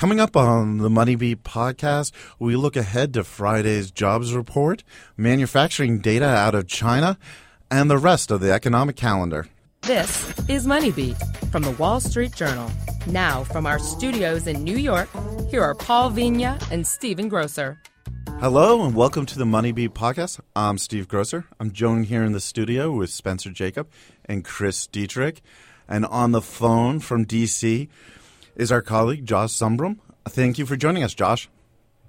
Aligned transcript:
Coming 0.00 0.18
up 0.18 0.34
on 0.34 0.78
the 0.78 0.88
Money 0.88 1.14
Beat 1.14 1.44
podcast, 1.44 2.12
we 2.38 2.56
look 2.56 2.74
ahead 2.74 3.12
to 3.12 3.22
Friday's 3.22 3.90
jobs 3.90 4.32
report, 4.32 4.82
manufacturing 5.18 5.98
data 5.98 6.24
out 6.24 6.54
of 6.54 6.66
China, 6.66 7.18
and 7.70 7.90
the 7.90 7.98
rest 7.98 8.30
of 8.30 8.40
the 8.40 8.50
economic 8.50 8.96
calendar. 8.96 9.46
This 9.82 10.48
is 10.48 10.66
Money 10.66 10.90
Beat 10.90 11.18
from 11.52 11.64
the 11.64 11.72
Wall 11.72 12.00
Street 12.00 12.34
Journal. 12.34 12.70
Now, 13.08 13.44
from 13.44 13.66
our 13.66 13.78
studios 13.78 14.46
in 14.46 14.64
New 14.64 14.78
York, 14.78 15.10
here 15.50 15.62
are 15.62 15.74
Paul 15.74 16.10
Vigna 16.10 16.58
and 16.72 16.86
Stephen 16.86 17.28
Grocer. 17.28 17.78
Hello 18.38 18.82
and 18.86 18.94
welcome 18.94 19.26
to 19.26 19.38
the 19.38 19.44
Money 19.44 19.72
Beat 19.72 19.92
podcast. 19.92 20.40
I'm 20.56 20.78
Steve 20.78 21.08
Grocer. 21.08 21.44
I'm 21.60 21.72
joined 21.72 22.06
here 22.06 22.22
in 22.24 22.32
the 22.32 22.40
studio 22.40 22.90
with 22.90 23.10
Spencer 23.10 23.50
Jakab 23.50 23.86
and 24.24 24.46
Chris 24.46 24.86
Dieterich. 24.86 25.40
And 25.86 26.06
on 26.06 26.32
the 26.32 26.40
phone 26.40 27.00
from 27.00 27.26
DC, 27.26 27.88
is 28.56 28.72
our 28.72 28.82
colleague 28.82 29.26
Josh 29.26 29.50
Zumbrun. 29.50 29.98
Thank 30.28 30.58
you 30.58 30.66
for 30.66 30.76
joining 30.76 31.02
us, 31.02 31.14
Josh. 31.14 31.48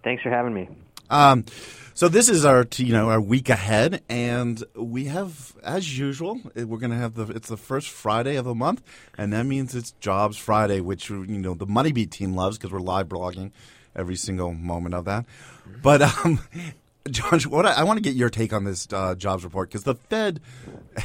Thanks 0.03 0.23
for 0.23 0.29
having 0.29 0.53
me. 0.53 0.69
Um, 1.09 1.45
so 1.93 2.07
this 2.07 2.29
is 2.29 2.45
our 2.45 2.65
you 2.77 2.93
know 2.93 3.09
our 3.09 3.21
week 3.21 3.49
ahead, 3.49 4.01
and 4.09 4.63
we 4.75 5.05
have 5.05 5.55
as 5.63 5.97
usual 5.97 6.39
we're 6.55 6.77
going 6.77 6.91
to 6.91 6.97
have 6.97 7.15
the 7.15 7.27
it's 7.27 7.49
the 7.49 7.57
first 7.57 7.89
Friday 7.89 8.37
of 8.37 8.45
the 8.45 8.55
month, 8.55 8.81
and 9.17 9.33
that 9.33 9.45
means 9.45 9.75
it's 9.75 9.91
Jobs 9.99 10.37
Friday, 10.37 10.79
which 10.79 11.09
you 11.09 11.25
know 11.27 11.53
the 11.53 11.65
Money 11.65 11.91
Beat 11.91 12.11
team 12.11 12.33
loves 12.33 12.57
because 12.57 12.71
we're 12.71 12.79
live 12.79 13.07
blogging 13.07 13.51
every 13.95 14.15
single 14.15 14.53
moment 14.53 14.95
of 14.95 15.05
that. 15.05 15.25
But 15.83 16.01
um, 16.01 16.39
Josh, 17.09 17.45
what 17.45 17.65
I, 17.65 17.73
I, 17.73 17.83
want 17.83 17.97
to 17.97 18.01
get 18.01 18.15
your 18.15 18.29
take 18.29 18.53
on 18.53 18.63
this 18.63 18.87
uh, 18.91 19.15
jobs 19.15 19.43
report 19.43 19.69
because 19.69 19.83
the 19.83 19.95
Fed 19.95 20.39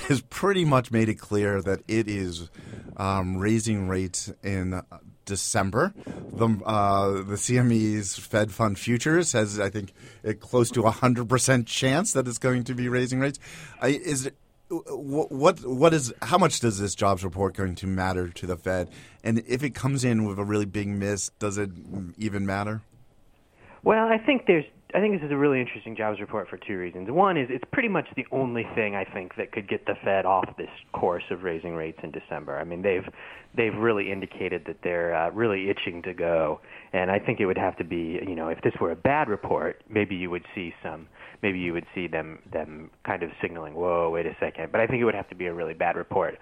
has 0.08 0.20
pretty 0.20 0.64
much 0.64 0.92
made 0.92 1.08
it 1.08 1.16
clear 1.16 1.60
that 1.62 1.80
it 1.88 2.08
is 2.08 2.48
um, 2.96 3.38
raising 3.38 3.88
rates 3.88 4.32
in 4.42 4.80
December. 5.26 5.92
The 6.32 6.48
uh, 6.64 7.12
the 7.22 7.36
CME's 7.36 8.16
Fed 8.18 8.50
Fund 8.50 8.78
Futures 8.78 9.32
has, 9.32 9.60
I 9.60 9.68
think, 9.68 9.92
close 10.40 10.70
to 10.70 10.82
hundred 10.84 11.28
percent 11.28 11.66
chance 11.66 12.14
that 12.14 12.26
it's 12.26 12.38
going 12.38 12.64
to 12.64 12.74
be 12.74 12.88
raising 12.88 13.20
rates. 13.20 13.38
Uh, 13.82 13.88
is 13.88 14.30
what 14.70 15.60
what 15.60 15.92
is 15.92 16.14
how 16.22 16.38
much 16.38 16.60
does 16.60 16.78
this 16.78 16.94
jobs 16.94 17.22
report 17.22 17.54
going 17.54 17.74
to 17.76 17.86
matter 17.86 18.28
to 18.28 18.46
the 18.46 18.56
Fed? 18.56 18.88
And 19.22 19.42
if 19.46 19.62
it 19.62 19.74
comes 19.74 20.04
in 20.04 20.24
with 20.24 20.38
a 20.38 20.44
really 20.44 20.64
big 20.64 20.88
miss, 20.88 21.30
does 21.38 21.58
it 21.58 21.70
even 22.16 22.46
matter? 22.46 22.80
Well, 23.82 24.08
I 24.08 24.18
think 24.18 24.46
there's 24.46 24.64
I 24.94 25.00
think 25.00 25.14
this 25.14 25.26
is 25.26 25.32
a 25.32 25.36
really 25.36 25.60
interesting 25.60 25.96
jobs 25.96 26.20
report 26.20 26.48
for 26.48 26.58
two 26.58 26.78
reasons. 26.78 27.10
One 27.10 27.36
is 27.36 27.48
it's 27.50 27.64
pretty 27.72 27.88
much 27.88 28.06
the 28.14 28.24
only 28.30 28.64
thing 28.76 28.94
I 28.94 29.04
think 29.04 29.34
that 29.36 29.50
could 29.50 29.68
get 29.68 29.84
the 29.84 29.94
Fed 30.04 30.24
off 30.24 30.48
this 30.56 30.70
course 30.92 31.24
of 31.30 31.42
raising 31.42 31.74
rates 31.74 31.98
in 32.04 32.12
December. 32.12 32.56
I 32.56 32.64
mean, 32.64 32.82
they've 32.82 33.04
they've 33.56 33.74
really 33.74 34.12
indicated 34.12 34.62
that 34.66 34.76
they're 34.84 35.14
uh, 35.14 35.30
really 35.30 35.70
itching 35.70 36.02
to 36.02 36.14
go, 36.14 36.60
and 36.92 37.10
I 37.10 37.18
think 37.18 37.40
it 37.40 37.46
would 37.46 37.58
have 37.58 37.76
to 37.78 37.84
be, 37.84 38.20
you 38.26 38.36
know, 38.36 38.48
if 38.48 38.60
this 38.62 38.74
were 38.80 38.92
a 38.92 38.96
bad 38.96 39.28
report, 39.28 39.82
maybe 39.90 40.14
you 40.14 40.30
would 40.30 40.44
see 40.54 40.72
some 40.84 41.08
maybe 41.42 41.58
you 41.58 41.72
would 41.72 41.86
see 41.94 42.06
them 42.06 42.38
them 42.52 42.90
kind 43.04 43.22
of 43.22 43.30
signaling, 43.40 43.74
"Whoa, 43.74 44.10
wait 44.10 44.26
a 44.26 44.36
second. 44.40 44.72
But 44.72 44.80
I 44.80 44.86
think 44.86 45.00
it 45.00 45.04
would 45.04 45.14
have 45.14 45.28
to 45.28 45.34
be 45.34 45.46
a 45.46 45.54
really 45.54 45.74
bad 45.74 45.96
report. 45.96 46.38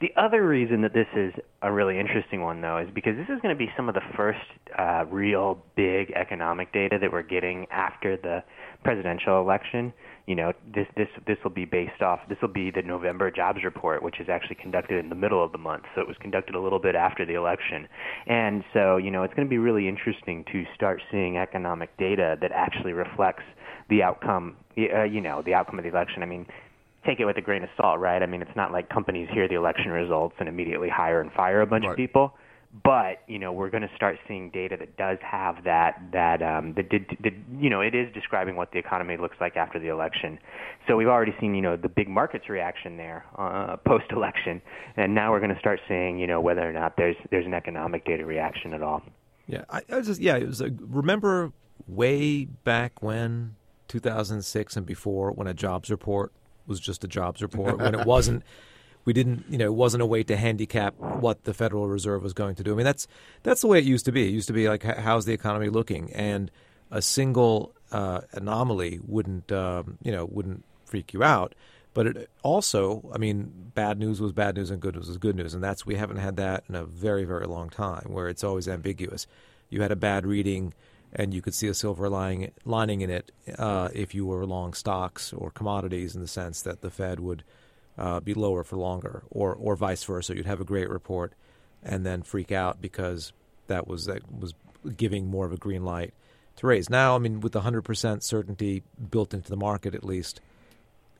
The 0.00 0.12
other 0.16 0.46
reason 0.46 0.82
that 0.82 0.92
this 0.92 1.06
is 1.16 1.32
a 1.62 1.72
really 1.72 1.98
interesting 1.98 2.42
one, 2.42 2.60
though, 2.60 2.76
is 2.78 2.88
because 2.94 3.16
this 3.16 3.28
is 3.34 3.40
going 3.40 3.54
to 3.54 3.58
be 3.58 3.70
some 3.76 3.88
of 3.88 3.94
the 3.94 4.02
first 4.14 4.38
uh, 4.78 5.06
real 5.10 5.58
big 5.74 6.12
economic 6.12 6.70
data 6.72 6.98
that 7.00 7.10
we're 7.10 7.22
getting 7.22 7.66
after 7.70 8.18
the 8.18 8.42
presidential 8.84 9.40
election. 9.40 9.92
You 10.26 10.34
know, 10.34 10.52
this 10.74 10.86
this 10.96 11.08
this 11.26 11.38
will 11.42 11.52
be 11.52 11.64
based 11.64 12.02
off. 12.02 12.20
This 12.28 12.36
will 12.42 12.52
be 12.52 12.70
the 12.70 12.82
November 12.82 13.30
jobs 13.30 13.60
report, 13.64 14.02
which 14.02 14.20
is 14.20 14.28
actually 14.28 14.56
conducted 14.56 14.98
in 14.98 15.08
the 15.08 15.14
middle 15.14 15.42
of 15.42 15.52
the 15.52 15.58
month. 15.58 15.84
So 15.94 16.02
it 16.02 16.06
was 16.06 16.16
conducted 16.20 16.54
a 16.56 16.60
little 16.60 16.80
bit 16.80 16.94
after 16.94 17.24
the 17.24 17.34
election, 17.34 17.88
and 18.26 18.64
so 18.74 18.98
you 18.98 19.10
know 19.10 19.22
it's 19.22 19.32
going 19.34 19.46
to 19.46 19.50
be 19.50 19.58
really 19.58 19.88
interesting 19.88 20.44
to 20.52 20.64
start 20.74 21.00
seeing 21.10 21.38
economic 21.38 21.96
data 21.96 22.36
that 22.42 22.52
actually 22.52 22.92
reflects 22.92 23.44
the 23.88 24.02
outcome, 24.02 24.56
uh, 24.78 25.04
you 25.04 25.20
know, 25.20 25.42
the 25.42 25.54
outcome 25.54 25.78
of 25.78 25.84
the 25.84 25.90
election. 25.90 26.22
I 26.22 26.26
mean, 26.26 26.46
take 27.06 27.20
it 27.20 27.24
with 27.24 27.36
a 27.36 27.40
grain 27.40 27.62
of 27.62 27.70
salt, 27.76 28.00
right? 28.00 28.22
I 28.22 28.26
mean, 28.26 28.42
it's 28.42 28.56
not 28.56 28.72
like 28.72 28.88
companies 28.88 29.28
hear 29.32 29.48
the 29.48 29.54
election 29.54 29.90
results 29.90 30.34
and 30.38 30.48
immediately 30.48 30.88
hire 30.88 31.20
and 31.20 31.32
fire 31.32 31.60
a 31.60 31.66
bunch 31.66 31.84
right. 31.84 31.92
of 31.92 31.96
people. 31.96 32.34
But 32.84 33.22
you 33.26 33.38
know, 33.38 33.52
we're 33.52 33.70
going 33.70 33.84
to 33.84 33.96
start 33.96 34.18
seeing 34.28 34.50
data 34.50 34.76
that 34.78 34.98
does 34.98 35.18
have 35.22 35.64
that 35.64 36.02
that 36.12 36.42
um, 36.42 36.74
that 36.74 36.90
did, 36.90 37.06
did 37.22 37.42
you 37.58 37.70
know 37.70 37.80
it 37.80 37.94
is 37.94 38.12
describing 38.12 38.56
what 38.56 38.72
the 38.72 38.78
economy 38.78 39.16
looks 39.16 39.36
like 39.40 39.56
after 39.56 39.78
the 39.78 39.88
election. 39.88 40.38
So 40.86 40.96
we've 40.96 41.08
already 41.08 41.34
seen 41.40 41.54
you 41.54 41.62
know 41.62 41.76
the 41.76 41.88
big 41.88 42.08
markets 42.08 42.50
reaction 42.50 42.98
there 42.98 43.24
uh, 43.38 43.76
post 43.86 44.06
election, 44.10 44.60
and 44.96 45.14
now 45.14 45.30
we're 45.30 45.40
going 45.40 45.54
to 45.54 45.60
start 45.60 45.80
seeing 45.88 46.18
you 46.18 46.26
know 46.26 46.40
whether 46.40 46.68
or 46.68 46.72
not 46.72 46.98
there's 46.98 47.16
there's 47.30 47.46
an 47.46 47.54
economic 47.54 48.04
data 48.04 48.26
reaction 48.26 48.74
at 48.74 48.82
all. 48.82 49.02
Yeah, 49.46 49.64
I, 49.70 49.82
I 49.90 49.96
was 49.96 50.08
just 50.08 50.20
yeah, 50.20 50.36
it 50.36 50.46
was 50.46 50.60
a, 50.60 50.70
remember 50.80 51.52
way 51.86 52.44
back 52.44 53.00
when 53.00 53.54
2006 53.88 54.76
and 54.76 54.86
before 54.86 55.30
when 55.32 55.46
a 55.46 55.54
jobs 55.54 55.90
report 55.90 56.32
was 56.66 56.80
just 56.80 57.04
a 57.04 57.08
jobs 57.08 57.42
report 57.42 57.78
when 57.78 57.94
it 57.94 58.06
wasn't 58.06 58.42
we 59.04 59.12
didn't 59.12 59.44
you 59.48 59.56
know 59.56 59.66
it 59.66 59.74
wasn't 59.74 60.02
a 60.02 60.06
way 60.06 60.22
to 60.22 60.36
handicap 60.36 60.94
what 60.98 61.44
the 61.44 61.54
Federal 61.54 61.88
Reserve 61.88 62.22
was 62.22 62.32
going 62.32 62.54
to 62.56 62.62
do. 62.62 62.72
I 62.72 62.76
mean 62.76 62.84
that's 62.84 63.06
that's 63.42 63.60
the 63.60 63.68
way 63.68 63.78
it 63.78 63.84
used 63.84 64.04
to 64.06 64.12
be. 64.12 64.26
It 64.26 64.30
used 64.30 64.48
to 64.48 64.52
be 64.52 64.68
like 64.68 64.82
how's 64.82 65.24
the 65.24 65.32
economy 65.32 65.68
looking 65.68 66.12
and 66.12 66.50
a 66.90 67.02
single 67.02 67.74
uh, 67.92 68.20
anomaly 68.32 69.00
wouldn't 69.06 69.50
um, 69.52 69.98
you 70.02 70.12
know 70.12 70.26
wouldn't 70.26 70.64
freak 70.84 71.12
you 71.12 71.22
out. 71.22 71.54
But 71.94 72.08
it 72.08 72.30
also, 72.42 73.08
I 73.14 73.16
mean, 73.16 73.70
bad 73.74 73.98
news 73.98 74.20
was 74.20 74.32
bad 74.32 74.54
news 74.56 74.70
and 74.70 74.82
good 74.82 74.96
news 74.96 75.08
was 75.08 75.16
good 75.16 75.34
news, 75.34 75.54
and 75.54 75.64
that's 75.64 75.86
we 75.86 75.94
haven't 75.94 76.18
had 76.18 76.36
that 76.36 76.64
in 76.68 76.74
a 76.74 76.84
very 76.84 77.24
very 77.24 77.46
long 77.46 77.70
time 77.70 78.08
where 78.08 78.28
it's 78.28 78.44
always 78.44 78.68
ambiguous. 78.68 79.26
You 79.70 79.82
had 79.82 79.90
a 79.90 79.96
bad 79.96 80.26
reading 80.26 80.74
and 81.12 81.32
you 81.32 81.42
could 81.42 81.54
see 81.54 81.68
a 81.68 81.74
silver 81.74 82.08
lining, 82.08 82.52
lining 82.64 83.00
in 83.00 83.10
it 83.10 83.32
uh, 83.58 83.88
if 83.94 84.14
you 84.14 84.26
were 84.26 84.44
long 84.44 84.74
stocks 84.74 85.32
or 85.32 85.50
commodities 85.50 86.14
in 86.14 86.20
the 86.20 86.28
sense 86.28 86.62
that 86.62 86.80
the 86.80 86.90
Fed 86.90 87.20
would 87.20 87.44
uh, 87.98 88.20
be 88.20 88.34
lower 88.34 88.62
for 88.62 88.76
longer, 88.76 89.22
or 89.30 89.54
or 89.54 89.76
vice 89.76 90.04
versa. 90.04 90.36
You'd 90.36 90.46
have 90.46 90.60
a 90.60 90.64
great 90.64 90.90
report 90.90 91.32
and 91.82 92.04
then 92.04 92.22
freak 92.22 92.52
out 92.52 92.80
because 92.80 93.32
that 93.68 93.86
was 93.86 94.06
that 94.06 94.22
was 94.30 94.54
giving 94.96 95.28
more 95.28 95.46
of 95.46 95.52
a 95.52 95.56
green 95.56 95.84
light 95.84 96.12
to 96.56 96.66
raise. 96.66 96.90
Now, 96.90 97.16
I 97.16 97.18
mean, 97.18 97.40
with 97.40 97.52
100% 97.52 98.22
certainty 98.22 98.82
built 99.10 99.34
into 99.34 99.50
the 99.50 99.56
market, 99.56 99.94
at 99.94 100.04
least, 100.04 100.40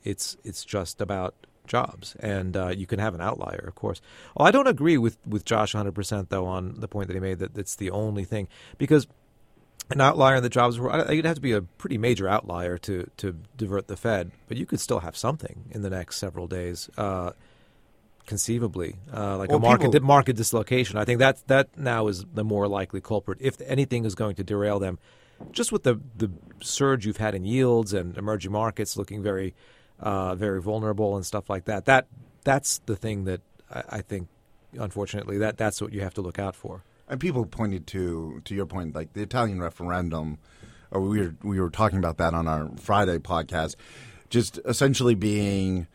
it's 0.03 0.37
it's 0.43 0.63
just 0.63 1.01
about 1.01 1.35
jobs, 1.65 2.15
and 2.19 2.55
uh, 2.55 2.69
you 2.69 2.85
can 2.85 2.99
have 2.99 3.13
an 3.13 3.21
outlier, 3.21 3.65
of 3.67 3.75
course. 3.75 4.01
Well, 4.35 4.47
I 4.47 4.51
don't 4.51 4.67
agree 4.67 4.97
with 4.97 5.17
with 5.25 5.45
Josh 5.45 5.73
100% 5.73 6.29
though 6.29 6.45
on 6.45 6.79
the 6.79 6.87
point 6.87 7.07
that 7.07 7.13
he 7.13 7.19
made 7.19 7.39
that 7.39 7.57
it's 7.57 7.75
the 7.75 7.91
only 7.91 8.23
thing 8.23 8.47
because 8.77 9.07
an 9.89 10.01
outlier 10.01 10.35
in 10.35 10.43
the 10.43 10.49
jobs 10.49 10.79
world. 10.79 11.09
You'd 11.09 11.25
have 11.25 11.35
to 11.35 11.41
be 11.41 11.53
a 11.53 11.61
pretty 11.61 11.97
major 11.97 12.27
outlier 12.27 12.77
to 12.79 13.09
to 13.17 13.35
divert 13.55 13.87
the 13.87 13.97
Fed, 13.97 14.31
but 14.47 14.57
you 14.57 14.65
could 14.65 14.79
still 14.79 14.99
have 14.99 15.15
something 15.15 15.65
in 15.71 15.81
the 15.81 15.89
next 15.89 16.17
several 16.17 16.47
days, 16.47 16.89
uh, 16.97 17.31
conceivably, 18.25 18.95
uh, 19.13 19.37
like 19.37 19.49
well, 19.49 19.57
a 19.57 19.61
market 19.61 19.91
people... 19.91 20.07
market 20.07 20.35
dislocation. 20.35 20.97
I 20.97 21.05
think 21.05 21.19
that 21.19 21.45
that 21.47 21.77
now 21.77 22.07
is 22.07 22.25
the 22.33 22.43
more 22.43 22.67
likely 22.67 23.01
culprit. 23.01 23.39
If 23.41 23.61
anything 23.61 24.05
is 24.05 24.15
going 24.15 24.35
to 24.35 24.43
derail 24.43 24.79
them, 24.79 24.99
just 25.51 25.71
with 25.71 25.83
the 25.83 25.99
the 26.17 26.31
surge 26.61 27.05
you've 27.05 27.17
had 27.17 27.35
in 27.35 27.45
yields 27.45 27.93
and 27.93 28.17
emerging 28.17 28.51
markets 28.51 28.97
looking 28.97 29.23
very 29.23 29.53
uh, 29.99 30.35
very 30.35 30.61
vulnerable 30.61 31.15
and 31.15 31.25
stuff 31.25 31.49
like 31.49 31.65
that. 31.65 31.85
That 31.85 32.07
that's 32.43 32.79
the 32.85 32.95
thing 32.95 33.25
that 33.25 33.41
I, 33.73 33.83
I 33.89 34.01
think, 34.01 34.27
unfortunately, 34.73 35.37
that 35.39 35.57
that's 35.57 35.81
what 35.81 35.93
you 35.93 36.01
have 36.01 36.13
to 36.15 36.21
look 36.21 36.39
out 36.39 36.55
for. 36.55 36.83
And 37.07 37.19
people 37.19 37.45
pointed 37.45 37.87
to 37.87 38.41
to 38.43 38.55
your 38.55 38.65
point, 38.65 38.95
like 38.95 39.13
the 39.13 39.21
Italian 39.21 39.61
referendum. 39.61 40.39
Or 40.89 41.01
we 41.01 41.19
were 41.19 41.35
we 41.43 41.59
were 41.59 41.69
talking 41.69 41.99
about 41.99 42.17
that 42.17 42.33
on 42.33 42.47
our 42.47 42.69
Friday 42.77 43.17
podcast, 43.17 43.75
just 44.29 44.57
essentially 44.65 45.15
being, 45.15 45.87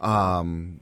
um, 0.00 0.80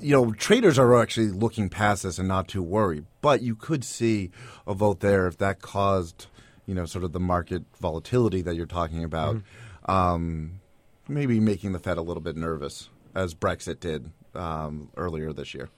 you 0.00 0.12
know, 0.12 0.32
traders 0.32 0.78
are 0.78 1.00
actually 1.00 1.28
looking 1.28 1.68
past 1.68 2.04
this 2.04 2.18
and 2.18 2.26
not 2.26 2.48
too 2.48 2.62
worried. 2.62 3.04
But 3.20 3.42
you 3.42 3.54
could 3.54 3.84
see 3.84 4.30
a 4.66 4.72
vote 4.72 5.00
there 5.00 5.26
if 5.26 5.36
that 5.38 5.60
caused, 5.60 6.26
you 6.64 6.74
know, 6.74 6.86
sort 6.86 7.04
of 7.04 7.12
the 7.12 7.20
market 7.20 7.64
volatility 7.80 8.40
that 8.40 8.54
you're 8.54 8.64
talking 8.64 9.04
about, 9.04 9.36
mm-hmm. 9.36 9.90
um, 9.90 10.60
maybe 11.06 11.40
making 11.40 11.72
the 11.72 11.78
Fed 11.78 11.98
a 11.98 12.02
little 12.02 12.22
bit 12.22 12.36
nervous, 12.36 12.88
as 13.14 13.34
Brexit 13.34 13.80
did 13.80 14.10
um, 14.34 14.88
earlier 14.96 15.34
this 15.34 15.52
year. 15.52 15.68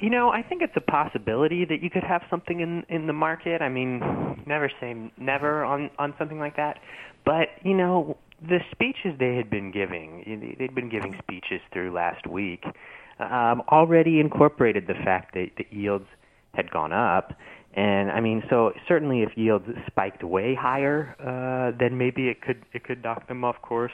You 0.00 0.10
know, 0.10 0.30
I 0.30 0.42
think 0.42 0.62
it's 0.62 0.76
a 0.76 0.80
possibility 0.80 1.64
that 1.64 1.82
you 1.82 1.90
could 1.90 2.04
have 2.04 2.22
something 2.30 2.60
in 2.60 2.84
in 2.88 3.06
the 3.06 3.12
market. 3.12 3.62
I 3.62 3.68
mean, 3.68 4.00
never 4.46 4.70
say 4.80 4.94
never 5.18 5.64
on 5.64 5.90
on 5.98 6.14
something 6.18 6.38
like 6.38 6.56
that. 6.56 6.78
But 7.24 7.48
you 7.62 7.74
know, 7.76 8.16
the 8.40 8.58
speeches 8.70 9.18
they 9.18 9.36
had 9.36 9.50
been 9.50 9.72
giving, 9.72 10.56
they'd 10.58 10.74
been 10.74 10.88
giving 10.88 11.16
speeches 11.22 11.60
through 11.72 11.92
last 11.92 12.26
week, 12.26 12.64
um, 13.18 13.62
already 13.68 14.20
incorporated 14.20 14.86
the 14.86 14.94
fact 15.04 15.34
that 15.34 15.50
the 15.56 15.66
yields 15.70 16.06
had 16.54 16.70
gone 16.70 16.92
up. 16.92 17.32
And 17.76 18.10
I 18.10 18.20
mean, 18.20 18.42
so 18.48 18.72
certainly 18.88 19.20
if 19.20 19.36
yields 19.36 19.66
spiked 19.86 20.24
way 20.24 20.54
higher, 20.54 21.14
uh, 21.20 21.76
then 21.78 21.98
maybe 21.98 22.28
it 22.28 22.40
could 22.40 22.64
it 22.72 22.84
could 22.84 23.02
knock 23.04 23.28
them 23.28 23.44
off 23.44 23.60
course. 23.60 23.92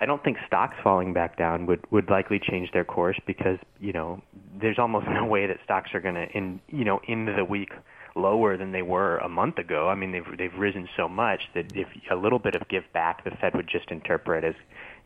I 0.00 0.06
don't 0.06 0.22
think 0.24 0.36
stocks 0.48 0.74
falling 0.82 1.12
back 1.12 1.38
down 1.38 1.66
would 1.66 1.84
would 1.92 2.10
likely 2.10 2.40
change 2.40 2.72
their 2.72 2.84
course 2.84 3.18
because 3.28 3.58
you 3.78 3.92
know 3.92 4.20
there's 4.60 4.80
almost 4.80 5.06
no 5.08 5.24
way 5.24 5.46
that 5.46 5.58
stocks 5.62 5.90
are 5.94 6.00
going 6.00 6.16
to 6.16 6.26
in 6.36 6.60
you 6.68 6.84
know 6.84 7.00
end 7.06 7.28
the 7.28 7.44
week 7.44 7.70
lower 8.16 8.56
than 8.56 8.72
they 8.72 8.82
were 8.82 9.18
a 9.18 9.28
month 9.28 9.58
ago. 9.58 9.88
I 9.88 9.94
mean, 9.94 10.10
they've 10.10 10.36
they've 10.36 10.58
risen 10.58 10.88
so 10.96 11.08
much 11.08 11.42
that 11.54 11.76
if 11.76 11.86
a 12.10 12.16
little 12.16 12.40
bit 12.40 12.56
of 12.56 12.68
give 12.68 12.82
back, 12.92 13.22
the 13.22 13.30
Fed 13.30 13.54
would 13.54 13.68
just 13.68 13.92
interpret 13.92 14.42
as 14.42 14.54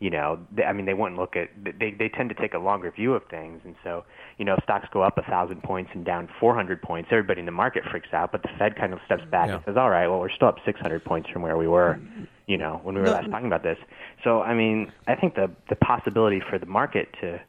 you 0.04 0.10
know, 0.10 0.38
they, 0.54 0.64
I 0.64 0.74
mean, 0.74 0.84
they 0.84 0.92
wouldn't 0.92 1.18
look 1.18 1.34
at 1.34 1.48
they 1.64 1.92
they 1.98 2.10
tend 2.10 2.28
to 2.28 2.34
take 2.34 2.52
a 2.52 2.58
longer 2.58 2.90
view 2.90 3.14
of 3.14 3.22
things, 3.30 3.62
and 3.64 3.74
so 3.82 4.04
you 4.36 4.44
know, 4.44 4.52
if 4.52 4.62
stocks 4.62 4.86
go 4.92 5.00
up 5.00 5.16
a 5.16 5.22
thousand 5.22 5.62
points 5.62 5.92
and 5.94 6.04
down 6.04 6.28
400 6.38 6.82
points, 6.82 7.08
everybody 7.10 7.40
in 7.40 7.46
the 7.46 7.52
market 7.52 7.84
freaks 7.90 8.12
out, 8.12 8.30
but 8.30 8.42
the 8.42 8.50
Fed 8.58 8.76
kind 8.76 8.92
of 8.92 8.98
steps 9.06 9.22
back 9.30 9.48
Yeah. 9.48 9.54
and 9.54 9.64
says, 9.64 9.76
all 9.78 9.88
right, 9.88 10.06
well, 10.06 10.20
we're 10.20 10.28
still 10.28 10.48
up 10.48 10.58
600 10.62 11.02
points 11.06 11.30
from 11.30 11.40
where 11.40 11.56
we 11.56 11.66
were, 11.66 11.98
you 12.46 12.58
know, 12.58 12.80
when 12.82 12.94
we 12.96 13.00
were 13.00 13.08
last 13.08 13.30
talking 13.30 13.46
about 13.46 13.62
this. 13.62 13.78
So, 14.24 14.42
I 14.42 14.52
mean, 14.52 14.92
I 15.06 15.14
think 15.14 15.36
the 15.36 15.50
the 15.70 15.76
possibility 15.76 16.42
for 16.50 16.58
the 16.58 16.66
market 16.66 17.08
to 17.22 17.40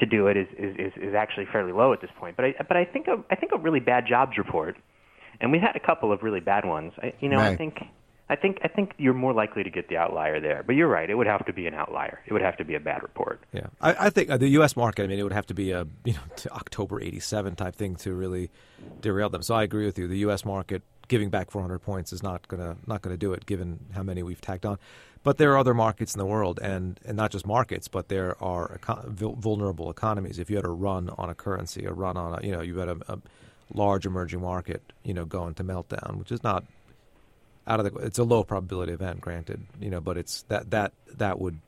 to 0.00 0.04
do 0.04 0.26
it 0.26 0.36
is 0.36 0.48
is 0.58 0.76
is, 0.78 0.92
is 1.00 1.14
actually 1.14 1.46
fairly 1.46 1.72
low 1.72 1.94
at 1.94 2.02
this 2.02 2.10
point. 2.18 2.36
But 2.36 2.44
I 2.44 2.54
but 2.68 2.76
I 2.76 2.84
think 2.84 3.08
a, 3.08 3.16
I 3.30 3.34
think 3.34 3.52
a 3.52 3.58
really 3.58 3.80
bad 3.80 4.06
jobs 4.06 4.36
report, 4.36 4.76
and 5.40 5.50
we've 5.50 5.62
had 5.62 5.74
a 5.74 5.80
couple 5.80 6.12
of 6.12 6.22
really 6.22 6.40
bad 6.40 6.66
ones. 6.66 6.92
I, 7.02 7.14
you 7.20 7.30
know, 7.30 7.38
I 7.52 7.56
think. 7.56 7.78
I 8.28 8.36
think 8.36 8.58
I 8.64 8.68
think 8.68 8.94
you're 8.96 9.14
more 9.14 9.34
likely 9.34 9.62
to 9.64 9.70
get 9.70 9.88
the 9.88 9.98
outlier 9.98 10.40
there, 10.40 10.62
but 10.66 10.76
you're 10.76 10.88
right. 10.88 11.08
It 11.10 11.14
would 11.14 11.26
have 11.26 11.44
to 11.46 11.52
be 11.52 11.66
an 11.66 11.74
outlier. 11.74 12.20
It 12.26 12.32
would 12.32 12.42
have 12.42 12.56
to 12.56 12.64
be 12.64 12.74
a 12.74 12.80
bad 12.80 13.02
report. 13.02 13.42
Yeah, 13.52 13.66
I, 13.82 14.06
I 14.06 14.10
think 14.10 14.30
uh, 14.30 14.38
the 14.38 14.48
U.S. 14.48 14.76
market. 14.76 15.04
I 15.04 15.06
mean, 15.08 15.18
it 15.18 15.22
would 15.24 15.32
have 15.32 15.46
to 15.46 15.54
be 15.54 15.72
a 15.72 15.86
you 16.04 16.14
know 16.14 16.20
to 16.36 16.50
October 16.52 17.00
'87 17.02 17.56
type 17.56 17.76
thing 17.76 17.96
to 17.96 18.14
really 18.14 18.50
derail 19.00 19.28
them. 19.28 19.42
So 19.42 19.54
I 19.54 19.62
agree 19.62 19.84
with 19.84 19.98
you. 19.98 20.08
The 20.08 20.18
U.S. 20.18 20.44
market 20.44 20.82
giving 21.06 21.28
back 21.28 21.50
400 21.50 21.80
points 21.80 22.14
is 22.14 22.22
not 22.22 22.48
gonna 22.48 22.76
not 22.86 23.02
gonna 23.02 23.18
do 23.18 23.34
it, 23.34 23.44
given 23.44 23.80
how 23.94 24.02
many 24.02 24.22
we've 24.22 24.40
tacked 24.40 24.64
on. 24.64 24.78
But 25.22 25.38
there 25.38 25.52
are 25.52 25.58
other 25.58 25.74
markets 25.74 26.14
in 26.14 26.18
the 26.18 26.26
world, 26.26 26.60
and, 26.62 27.00
and 27.06 27.16
not 27.16 27.30
just 27.30 27.46
markets, 27.46 27.88
but 27.88 28.08
there 28.08 28.42
are 28.42 28.74
eco- 28.74 29.04
vul- 29.06 29.36
vulnerable 29.36 29.90
economies. 29.90 30.38
If 30.38 30.50
you 30.50 30.56
had 30.56 30.66
a 30.66 30.70
run 30.70 31.10
on 31.16 31.30
a 31.30 31.34
currency, 31.34 31.86
a 31.86 31.92
run 31.92 32.16
on 32.18 32.38
a 32.38 32.46
you 32.46 32.52
know 32.52 32.62
you 32.62 32.78
had 32.78 32.88
a, 32.88 32.96
a 33.08 33.18
large 33.72 34.06
emerging 34.06 34.40
market, 34.40 34.82
you 35.02 35.14
know, 35.14 35.24
going 35.24 35.54
to 35.54 35.64
meltdown, 35.64 36.18
which 36.18 36.30
is 36.30 36.42
not 36.42 36.64
out 37.66 37.80
of 37.80 37.92
the. 37.92 38.00
It's 38.00 38.18
a 38.18 38.24
low 38.24 38.44
probability 38.44 38.92
event, 38.92 39.20
granted, 39.20 39.62
you 39.80 39.90
know, 39.90 40.00
but 40.00 40.16
it's 40.16 40.42
that 40.48 40.70
that 40.70 40.92
that 41.16 41.38
would, 41.40 41.58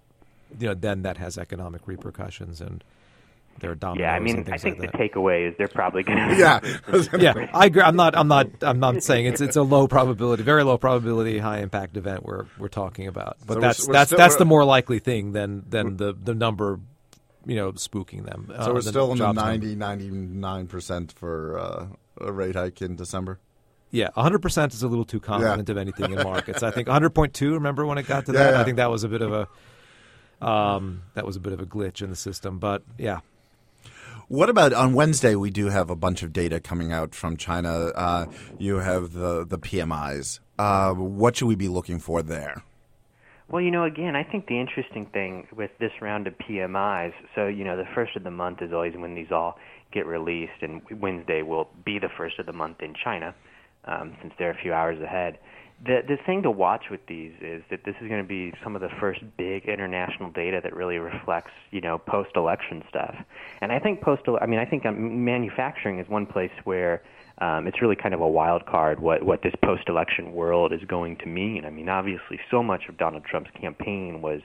you 0.58 0.68
know, 0.68 0.74
then 0.74 1.02
that 1.02 1.16
has 1.18 1.38
economic 1.38 1.82
repercussions 1.86 2.60
and 2.60 2.82
there 3.58 3.70
are 3.70 3.74
dominoes. 3.74 4.02
Yeah, 4.02 4.12
I 4.14 4.20
mean, 4.20 4.36
and 4.36 4.52
I 4.52 4.58
think 4.58 4.78
like 4.78 4.92
the 4.92 4.98
that. 4.98 5.12
takeaway 5.12 5.48
is 5.48 5.54
they're 5.56 5.66
probably 5.68 6.02
going 6.02 6.18
to. 6.28 6.36
Yeah. 6.36 6.60
yeah, 7.18 7.48
I 7.54 7.66
agree. 7.66 7.80
I'm 7.80 7.96
not. 7.96 8.14
I'm 8.14 8.28
not. 8.28 8.48
I'm 8.62 8.78
not 8.80 9.02
saying 9.02 9.26
it's 9.26 9.40
it's 9.40 9.56
a 9.56 9.62
low 9.62 9.88
probability, 9.88 10.42
very 10.42 10.62
low 10.62 10.76
probability, 10.76 11.38
high 11.38 11.60
impact 11.60 11.96
event 11.96 12.24
we're 12.24 12.44
we're 12.58 12.68
talking 12.68 13.06
about. 13.06 13.38
But 13.46 13.54
So 13.54 13.60
we're- 13.60 13.68
that's 13.68 13.86
we're 13.86 13.92
that's 13.94 14.08
still- 14.10 14.18
that's 14.18 14.36
the 14.36 14.44
more 14.44 14.64
likely 14.64 14.98
thing 14.98 15.32
than 15.32 15.64
than 15.70 15.96
the 15.96 16.12
the 16.12 16.34
number, 16.34 16.78
you 17.46 17.56
know, 17.56 17.72
spooking 17.72 18.26
them. 18.26 18.48
So 18.48 18.54
uh, 18.54 18.66
we're 18.74 18.82
the 18.82 18.90
still 18.90 19.12
in 19.12 19.18
the 19.18 19.24
jobs 19.24 19.36
90, 19.36 19.76
99% 19.76 21.12
for 21.12 21.58
uh, 21.58 21.86
a 22.20 22.32
rate 22.32 22.56
hike 22.56 22.82
in 22.82 22.96
December. 22.96 23.38
Yeah, 23.90 24.08
100 24.14 24.40
percent 24.42 24.74
is 24.74 24.82
a 24.82 24.88
little 24.88 25.04
too 25.04 25.20
confident 25.20 25.68
Yeah. 25.68 25.72
of 25.72 25.78
anything 25.78 26.12
in 26.12 26.22
markets. 26.22 26.62
I 26.62 26.70
think 26.70 26.88
100.2. 26.88 27.52
Remember 27.52 27.86
when 27.86 27.98
it 27.98 28.06
got 28.06 28.26
to 28.26 28.32
Yeah, 28.32 28.38
that? 28.44 28.50
yeah. 28.54 28.60
I 28.60 28.64
think 28.64 28.76
that 28.78 28.90
was 28.90 29.04
a 29.04 29.08
bit 29.08 29.22
of 29.22 29.32
a 29.32 29.48
um, 30.46 31.02
that 31.14 31.24
was 31.24 31.36
a 31.36 31.40
bit 31.40 31.52
of 31.52 31.60
a 31.60 31.66
glitch 31.66 32.02
in 32.02 32.10
the 32.10 32.16
system. 32.16 32.58
But 32.58 32.82
yeah, 32.98 33.20
What 34.28 34.50
about 34.50 34.72
on 34.72 34.92
Wednesday? 34.92 35.34
We 35.36 35.50
do 35.50 35.66
have 35.70 35.88
a 35.88 35.96
bunch 35.96 36.22
of 36.22 36.32
data 36.32 36.58
coming 36.60 36.92
out 36.92 37.14
from 37.14 37.36
China. 37.36 37.70
Uh, 37.94 38.26
you 38.58 38.76
have 38.76 39.12
the 39.12 39.46
the 39.46 39.58
PMIs. 39.58 40.40
Uh, 40.58 40.92
what 40.94 41.36
should 41.36 41.46
we 41.46 41.54
be 41.54 41.68
looking 41.68 41.98
for 41.98 42.22
there? 42.22 42.62
Well, 43.48 43.62
you 43.62 43.70
know, 43.70 43.84
again, 43.84 44.16
I 44.16 44.24
think 44.24 44.48
the 44.48 44.58
interesting 44.58 45.06
thing 45.06 45.46
with 45.54 45.70
this 45.78 45.92
round 46.02 46.26
of 46.26 46.34
PMIs, 46.38 47.12
so, 47.36 47.46
you 47.46 47.62
know, 47.62 47.76
the 47.76 47.84
first 47.94 48.16
of 48.16 48.24
the 48.24 48.30
month 48.32 48.60
is 48.60 48.72
always 48.72 48.94
when 48.96 49.14
these 49.14 49.30
all 49.30 49.56
get 49.92 50.04
released, 50.04 50.60
and 50.62 50.82
Wednesday 51.00 51.42
will 51.42 51.68
be 51.84 52.00
the 52.00 52.08
first 52.08 52.40
of 52.40 52.46
the 52.46 52.52
month 52.52 52.80
in 52.82 52.92
China, 53.04 53.36
um, 53.86 54.16
since 54.20 54.32
they're 54.38 54.50
a 54.50 54.62
few 54.62 54.72
hours 54.72 55.00
ahead. 55.00 55.38
The, 55.84 56.00
the 56.08 56.16
thing 56.24 56.42
to 56.42 56.50
watch 56.50 56.84
with 56.90 57.00
these 57.06 57.32
is 57.42 57.62
that 57.70 57.80
this 57.84 57.94
is 58.00 58.08
going 58.08 58.22
to 58.22 58.28
be 58.28 58.54
some 58.64 58.74
of 58.74 58.80
the 58.80 58.88
first 58.98 59.20
big 59.36 59.66
international 59.66 60.30
data 60.30 60.60
that 60.62 60.74
really 60.74 60.96
reflects, 60.96 61.50
you 61.70 61.82
know, 61.82 61.98
post-election 61.98 62.82
stuff. 62.88 63.14
And 63.60 63.70
I 63.70 63.78
think 63.78 64.00
post, 64.00 64.22
I 64.40 64.46
mean, 64.46 64.58
I 64.58 64.64
think 64.64 64.86
um, 64.86 65.24
manufacturing 65.24 65.98
is 65.98 66.08
one 66.08 66.24
place 66.24 66.50
where 66.64 67.02
um, 67.38 67.66
it's 67.66 67.82
really 67.82 67.96
kind 67.96 68.14
of 68.14 68.22
a 68.22 68.28
wild 68.28 68.64
card 68.64 69.00
what 69.00 69.22
what 69.22 69.42
this 69.42 69.52
post-election 69.62 70.32
world 70.32 70.72
is 70.72 70.80
going 70.88 71.18
to 71.18 71.26
mean. 71.26 71.66
I 71.66 71.70
mean, 71.70 71.90
obviously, 71.90 72.40
so 72.50 72.62
much 72.62 72.84
of 72.88 72.96
Donald 72.96 73.24
Trump's 73.24 73.50
campaign 73.60 74.22
was, 74.22 74.40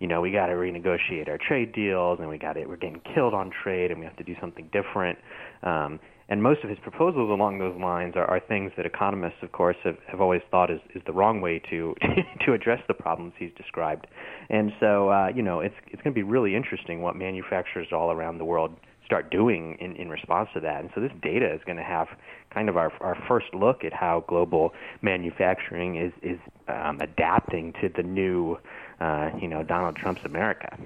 you 0.00 0.08
know, 0.08 0.20
we 0.20 0.32
got 0.32 0.46
to 0.46 0.54
renegotiate 0.54 1.28
our 1.28 1.38
trade 1.38 1.72
deals, 1.72 2.18
and 2.18 2.28
we 2.28 2.38
got 2.38 2.56
it. 2.56 2.68
We're 2.68 2.76
getting 2.76 3.00
killed 3.14 3.34
on 3.34 3.52
trade, 3.62 3.92
and 3.92 4.00
we 4.00 4.06
have 4.06 4.16
to 4.16 4.24
do 4.24 4.34
something 4.40 4.68
different. 4.72 5.18
Um, 5.62 6.00
and 6.28 6.42
most 6.42 6.62
of 6.64 6.70
his 6.70 6.78
proposals 6.78 7.30
along 7.30 7.58
those 7.58 7.78
lines 7.80 8.14
are, 8.16 8.24
are 8.24 8.40
things 8.40 8.72
that 8.76 8.86
economists, 8.86 9.42
of 9.42 9.52
course, 9.52 9.76
have, 9.84 9.98
have 10.06 10.20
always 10.20 10.42
thought 10.50 10.70
is, 10.70 10.80
is 10.94 11.02
the 11.06 11.12
wrong 11.12 11.40
way 11.40 11.60
to 11.70 11.94
to 12.46 12.52
address 12.52 12.80
the 12.88 12.94
problems 12.94 13.32
he's 13.38 13.52
described. 13.56 14.06
And 14.48 14.72
so, 14.80 15.08
uh, 15.10 15.28
you 15.34 15.42
know, 15.42 15.60
it's 15.60 15.74
it's 15.88 16.02
going 16.02 16.14
to 16.14 16.18
be 16.18 16.22
really 16.22 16.54
interesting 16.54 17.02
what 17.02 17.16
manufacturers 17.16 17.88
all 17.92 18.10
around 18.10 18.38
the 18.38 18.44
world 18.44 18.76
start 19.04 19.30
doing 19.30 19.76
in, 19.78 19.94
in 19.96 20.08
response 20.08 20.48
to 20.54 20.60
that. 20.60 20.80
And 20.80 20.90
so 20.94 21.00
this 21.02 21.12
data 21.22 21.52
is 21.52 21.60
going 21.66 21.76
to 21.76 21.82
have 21.82 22.08
kind 22.50 22.70
of 22.70 22.78
our, 22.78 22.90
our 23.00 23.16
first 23.28 23.52
look 23.52 23.84
at 23.84 23.92
how 23.92 24.24
global 24.26 24.72
manufacturing 25.02 25.96
is, 25.96 26.12
is 26.22 26.38
um, 26.68 26.98
adapting 27.00 27.74
to 27.82 27.90
the 27.94 28.02
new, 28.02 28.56
uh, 29.00 29.30
you 29.38 29.48
know, 29.48 29.62
Donald 29.62 29.96
Trump's 29.96 30.24
America. 30.24 30.78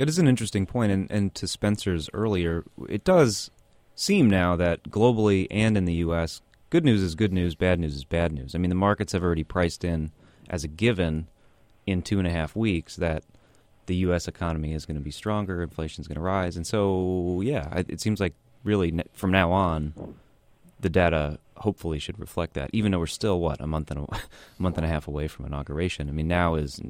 It 0.00 0.08
is 0.08 0.18
an 0.18 0.26
interesting 0.26 0.66
point, 0.66 0.90
and, 0.90 1.08
and 1.10 1.34
to 1.36 1.46
Spencer's 1.46 2.10
earlier, 2.12 2.64
it 2.88 3.04
does 3.04 3.50
seem 3.94 4.28
now 4.28 4.56
that 4.56 4.84
globally 4.84 5.46
and 5.50 5.76
in 5.76 5.84
the 5.84 5.94
U.S., 5.94 6.40
good 6.70 6.84
news 6.84 7.02
is 7.02 7.14
good 7.14 7.32
news, 7.32 7.54
bad 7.54 7.78
news 7.78 7.94
is 7.94 8.04
bad 8.04 8.32
news. 8.32 8.54
I 8.54 8.58
mean, 8.58 8.68
the 8.68 8.74
markets 8.74 9.12
have 9.12 9.22
already 9.22 9.44
priced 9.44 9.84
in 9.84 10.10
as 10.50 10.64
a 10.64 10.68
given 10.68 11.28
in 11.86 12.02
two 12.02 12.18
and 12.18 12.26
a 12.26 12.30
half 12.30 12.56
weeks 12.56 12.96
that 12.96 13.22
the 13.86 13.96
U.S. 13.96 14.26
economy 14.26 14.72
is 14.72 14.86
going 14.86 14.96
to 14.96 15.02
be 15.02 15.10
stronger, 15.10 15.62
inflation 15.62 16.00
is 16.00 16.08
going 16.08 16.16
to 16.16 16.22
rise, 16.22 16.56
and 16.56 16.66
so 16.66 17.40
yeah, 17.44 17.82
it, 17.88 18.00
seems 18.00 18.18
like 18.18 18.34
really 18.62 18.98
from 19.12 19.30
now 19.30 19.52
on, 19.52 20.14
the 20.80 20.88
data 20.88 21.38
hopefully 21.58 21.98
should 21.98 22.18
reflect 22.18 22.54
that. 22.54 22.70
Even 22.72 22.92
though 22.92 22.98
we're 22.98 23.06
still 23.06 23.40
what 23.40 23.60
a 23.60 23.66
month 23.66 23.90
and 23.90 24.00
a, 24.00 24.14
a 24.14 24.18
month 24.58 24.76
and 24.76 24.86
a 24.86 24.88
half 24.88 25.06
away 25.06 25.28
from 25.28 25.44
inauguration. 25.44 26.08
I 26.08 26.12
mean, 26.12 26.28
now 26.28 26.54
is 26.54 26.80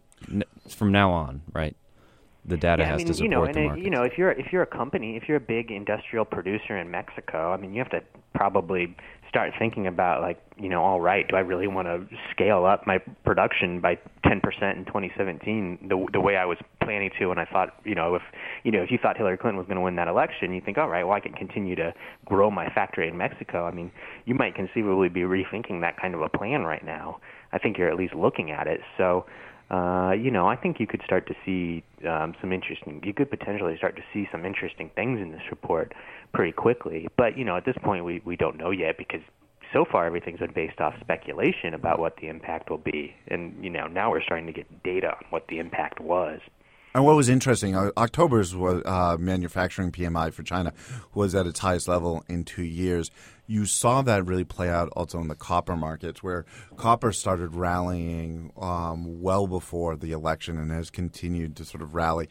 from 0.69 0.93
now 0.93 1.11
on, 1.11 1.43
right? 1.53 1.77
The 2.47 2.57
data 2.57 2.83
yeah, 2.83 2.89
has 2.91 2.95
I 2.95 2.99
mean, 2.99 3.07
to 3.07 3.15
support 3.15 3.25
you 3.25 3.29
know, 3.31 3.45
and 3.45 3.55
the 3.55 3.65
market. 3.65 3.85
you 3.85 3.91
know, 3.91 4.03
if 4.03 4.19
you're 4.19 4.33
if 4.33 4.53
you're 4.53 4.63
a 4.63 4.67
company, 4.67 5.17
if 5.17 5.29
you're 5.29 5.39
a 5.39 5.41
big 5.41 5.71
industrial 5.71 6.25
producer 6.27 6.77
in 6.77 6.91
Mexico, 6.91 7.53
I 7.53 7.57
mean, 7.57 7.73
you 7.73 7.79
have 7.79 7.91
to 7.91 8.03
probably 8.35 8.95
start 9.35 9.53
thinking 9.59 9.87
about 9.89 10.21
like, 10.21 10.41
you 10.57 10.69
know, 10.69 10.81
all 10.83 11.01
right, 11.01 11.27
do 11.27 11.35
I 11.35 11.41
really 11.41 11.67
want 11.67 11.89
to 11.89 12.07
scale 12.31 12.65
up 12.65 12.87
my 12.87 12.99
production 13.25 13.81
by 13.81 13.99
10% 14.25 14.37
in 14.77 14.85
2017 14.85 15.89
the 15.89 16.07
the 16.13 16.21
way 16.21 16.37
I 16.37 16.45
was 16.45 16.59
planning 16.81 17.11
to 17.19 17.31
and 17.31 17.41
I 17.41 17.45
thought, 17.47 17.75
you 17.85 17.95
know, 17.95 18.15
if 18.15 18.23
you 18.63 18.71
know, 18.71 18.83
if 18.83 18.91
you 18.91 18.99
thought 19.03 19.17
Hillary 19.17 19.39
Clinton 19.39 19.59
was 19.59 19.67
going 19.67 19.77
to 19.77 19.83
win 19.83 19.97
that 19.97 20.07
election, 20.07 20.53
you 20.53 20.61
think, 20.61 20.79
all 20.79 20.89
right, 20.89 21.03
well, 21.03 21.17
I 21.17 21.21
can 21.21 21.33
continue 21.33 21.75
to 21.77 21.93
grow 22.27 22.51
my 22.51 22.69
factory 22.69 23.09
in 23.09 23.17
Mexico. 23.17 23.65
I 23.65 23.73
mean, 23.73 23.91
you 24.25 24.35
might 24.35 24.55
conceivably 24.55 25.09
be 25.09 25.23
rethinking 25.23 25.81
that 25.81 26.01
kind 26.01 26.15
of 26.15 26.21
a 26.21 26.29
plan 26.29 26.63
right 26.63 26.85
now. 26.85 27.21
I 27.53 27.59
think 27.59 27.79
you're 27.79 27.91
at 27.91 27.97
least 27.97 28.15
looking 28.15 28.51
at 28.51 28.67
it. 28.67 28.81
So, 28.99 29.27
uh, 29.71 30.13
you 30.13 30.31
know, 30.31 30.47
I 30.47 30.57
think 30.57 30.79
you 30.79 30.87
could 30.87 31.03
start 31.05 31.27
to 31.29 31.35
see 31.45 31.83
um, 32.07 32.35
some 32.41 32.53
interesting. 32.53 33.03
You 33.05 33.15
could 33.15 33.31
potentially 33.31 33.77
start 33.77 33.97
to 33.97 34.03
see 34.13 34.29
some 34.31 34.45
interesting 34.45 34.91
things 34.95 35.21
in 35.21 35.33
this 35.33 35.43
report 35.51 35.95
pretty 36.33 36.53
quickly. 36.53 37.09
But 37.17 37.39
you 37.39 37.45
know, 37.45 37.57
at 37.57 37.65
this 37.65 37.77
point, 37.83 38.05
we 38.05 38.21
we 38.25 38.37
don't 38.37 38.57
know 38.59 38.71
yet 38.71 38.99
because 38.99 39.23
so 39.73 39.85
far 39.91 40.07
everything's 40.07 40.41
been 40.41 40.53
based 40.53 40.81
off 40.81 40.95
speculation 41.01 41.75
about 41.75 41.99
what 41.99 42.17
the 42.19 42.29
impact 42.29 42.71
will 42.71 42.79
be, 42.79 43.15
and 43.29 43.63
you 43.65 43.71
know, 43.71 43.87
now 43.87 44.11
we're 44.11 44.23
starting 44.23 44.47
to 44.47 44.53
get 44.53 44.83
data 44.83 45.09
on 45.09 45.25
what 45.31 45.47
the 45.49 45.59
impact 45.59 45.99
was. 46.01 46.41
And 46.95 47.05
what 47.05 47.17
was 47.17 47.29
interesting, 47.29 47.75
uh, 47.75 47.91
October's 47.97 48.55
uh, 48.55 49.17
manufacturing 49.19 49.91
PMI 49.91 50.33
for 50.33 50.45
China 50.45 50.73
was 51.13 51.35
at 51.35 51.45
its 51.45 51.59
highest 51.59 51.89
level 51.89 52.25
in 52.29 52.45
two 52.45 52.63
years. 52.63 53.11
You 53.49 53.67
saw 53.67 54.03
that 54.03 54.25
really 54.25 54.45
play 54.45 54.69
out 54.69 54.91
also 54.91 55.19
in 55.19 55.27
the 55.27 55.35
copper 55.35 55.75
markets, 55.75 56.23
where 56.23 56.47
copper 56.77 57.11
started 57.11 57.57
rallying 57.57 58.53
um, 58.57 59.21
well 59.21 59.49
before 59.49 59.97
the 59.97 60.13
election 60.13 60.57
and 60.57 60.71
has 60.71 60.89
continued 60.89 61.57
to 61.57 61.65
sort 61.65 61.83
of 61.83 61.97
rally. 61.97 62.29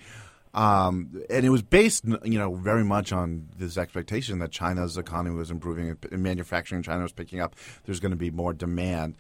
Um, 0.54 1.22
and 1.30 1.46
it 1.46 1.50
was 1.50 1.62
based, 1.62 2.06
you 2.24 2.40
know, 2.40 2.56
very 2.56 2.86
much 2.86 3.12
on 3.12 3.50
this 3.58 3.78
expectation 3.78 4.40
that 4.40 4.52
China's 4.52 4.98
economy 4.98 5.36
was 5.36 5.52
improving, 5.52 5.98
manufacturing 6.12 6.80
in 6.80 6.84
China 6.84 7.02
was 7.02 7.12
picking 7.12 7.42
up. 7.42 7.56
There's 7.86 8.00
going 8.00 8.12
to 8.12 8.18
be 8.18 8.32
more 8.32 8.54
demand 8.54 9.18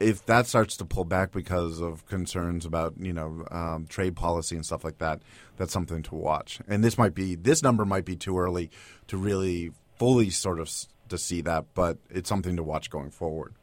if 0.00 0.26
that 0.26 0.46
starts 0.46 0.76
to 0.78 0.84
pull 0.84 1.04
back 1.04 1.32
because 1.32 1.80
of 1.80 2.06
concerns 2.06 2.66
about 2.66 2.94
you 2.98 3.12
know 3.12 3.44
um, 3.50 3.86
trade 3.86 4.16
policy 4.16 4.56
and 4.56 4.64
stuff 4.64 4.84
like 4.84 4.98
that, 4.98 5.22
that's 5.56 5.72
something 5.72 6.02
to 6.04 6.14
watch. 6.14 6.60
And 6.68 6.82
this 6.82 6.98
might 6.98 7.14
be 7.14 7.34
this 7.34 7.62
number 7.62 7.84
might 7.84 8.04
be 8.04 8.16
too 8.16 8.38
early 8.38 8.70
to 9.08 9.16
really 9.16 9.72
fully 9.98 10.30
sort 10.30 10.60
of 10.60 10.70
to 11.08 11.18
see 11.18 11.40
that, 11.42 11.66
but 11.74 11.98
it's 12.10 12.28
something 12.28 12.56
to 12.56 12.62
watch 12.62 12.90
going 12.90 13.10
forward. 13.10 13.54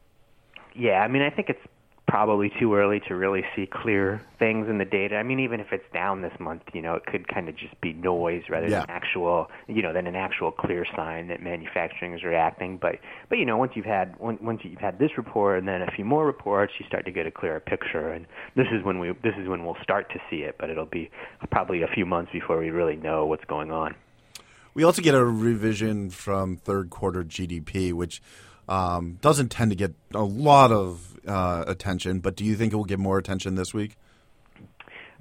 Yeah, 0.74 1.00
I 1.00 1.08
mean, 1.08 1.22
I 1.22 1.30
think 1.30 1.50
it's 1.50 1.60
probably 2.12 2.52
too 2.60 2.74
early 2.74 3.00
to 3.08 3.14
really 3.16 3.42
see 3.56 3.66
clear 3.66 4.20
things 4.38 4.68
in 4.68 4.76
the 4.76 4.84
data. 4.84 5.16
I 5.16 5.22
mean, 5.22 5.40
even 5.40 5.60
if 5.60 5.68
it's 5.72 5.90
down 5.94 6.20
this 6.20 6.38
month, 6.38 6.60
you 6.74 6.82
know, 6.82 6.92
it 6.94 7.06
could 7.06 7.26
kind 7.26 7.48
of 7.48 7.56
just 7.56 7.80
be 7.80 7.94
noise 7.94 8.42
rather 8.50 8.68
Yeah. 8.68 8.80
than 8.80 8.90
actual, 8.90 9.50
you 9.66 9.80
know, 9.80 9.94
than 9.94 10.06
an 10.06 10.14
actual 10.14 10.52
clear 10.52 10.84
sign 10.94 11.28
that 11.28 11.40
manufacturing 11.42 12.12
is 12.12 12.22
reacting. 12.22 12.76
But 12.76 12.98
but 13.30 13.38
you 13.38 13.46
know, 13.46 13.56
once 13.56 13.72
you've 13.76 13.86
had 13.86 14.14
once 14.18 14.42
once 14.42 14.60
you've 14.62 14.78
had 14.78 14.98
this 14.98 15.16
report 15.16 15.58
and 15.58 15.66
then 15.66 15.80
a 15.80 15.90
few 15.90 16.04
more 16.04 16.26
reports, 16.26 16.74
you 16.78 16.84
start 16.86 17.06
to 17.06 17.12
get 17.12 17.26
a 17.26 17.30
clearer 17.30 17.60
picture. 17.60 18.12
And 18.12 18.26
this 18.56 18.66
is 18.70 18.84
when 18.84 18.98
we 18.98 19.12
this 19.22 19.34
is 19.38 19.48
when 19.48 19.64
we'll 19.64 19.78
start 19.82 20.10
to 20.10 20.20
see 20.28 20.42
it. 20.42 20.56
But 20.58 20.68
it'll 20.68 20.84
be 20.84 21.10
probably 21.50 21.80
a 21.80 21.88
few 21.88 22.04
months 22.04 22.30
before 22.30 22.58
we 22.58 22.68
really 22.68 22.96
know 22.96 23.24
what's 23.24 23.46
going 23.46 23.72
on. 23.72 23.94
We 24.74 24.84
also 24.84 25.00
get 25.00 25.14
a 25.14 25.24
revision 25.24 26.10
from 26.10 26.58
third 26.58 26.90
quarter 26.90 27.24
GDP, 27.24 27.94
which 27.94 28.20
um, 28.68 29.18
doesn't 29.20 29.50
tend 29.50 29.70
to 29.70 29.76
get 29.76 29.94
a 30.14 30.22
lot 30.22 30.72
of 30.72 31.18
uh, 31.26 31.64
attention. 31.66 32.20
But 32.20 32.36
do 32.36 32.44
you 32.44 32.56
think 32.56 32.72
it 32.72 32.76
will 32.76 32.84
get 32.84 32.98
more 32.98 33.18
attention 33.18 33.54
this 33.54 33.72
week? 33.74 33.96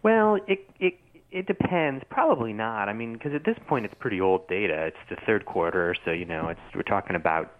Well, 0.03 0.37
it 0.47 0.67
it 0.79 0.95
it 1.31 1.47
depends. 1.47 2.03
Probably 2.09 2.53
not. 2.53 2.89
I 2.89 2.93
mean, 2.93 3.13
because 3.13 3.33
at 3.33 3.45
this 3.45 3.57
point 3.67 3.85
it's 3.85 3.93
pretty 3.99 4.19
old 4.19 4.47
data. 4.47 4.87
It's 4.87 4.97
the 5.09 5.17
third 5.25 5.45
quarter, 5.45 5.95
so 6.05 6.11
you 6.11 6.25
know, 6.25 6.49
it's 6.49 6.59
we're 6.75 6.81
talking 6.83 7.15
about 7.15 7.51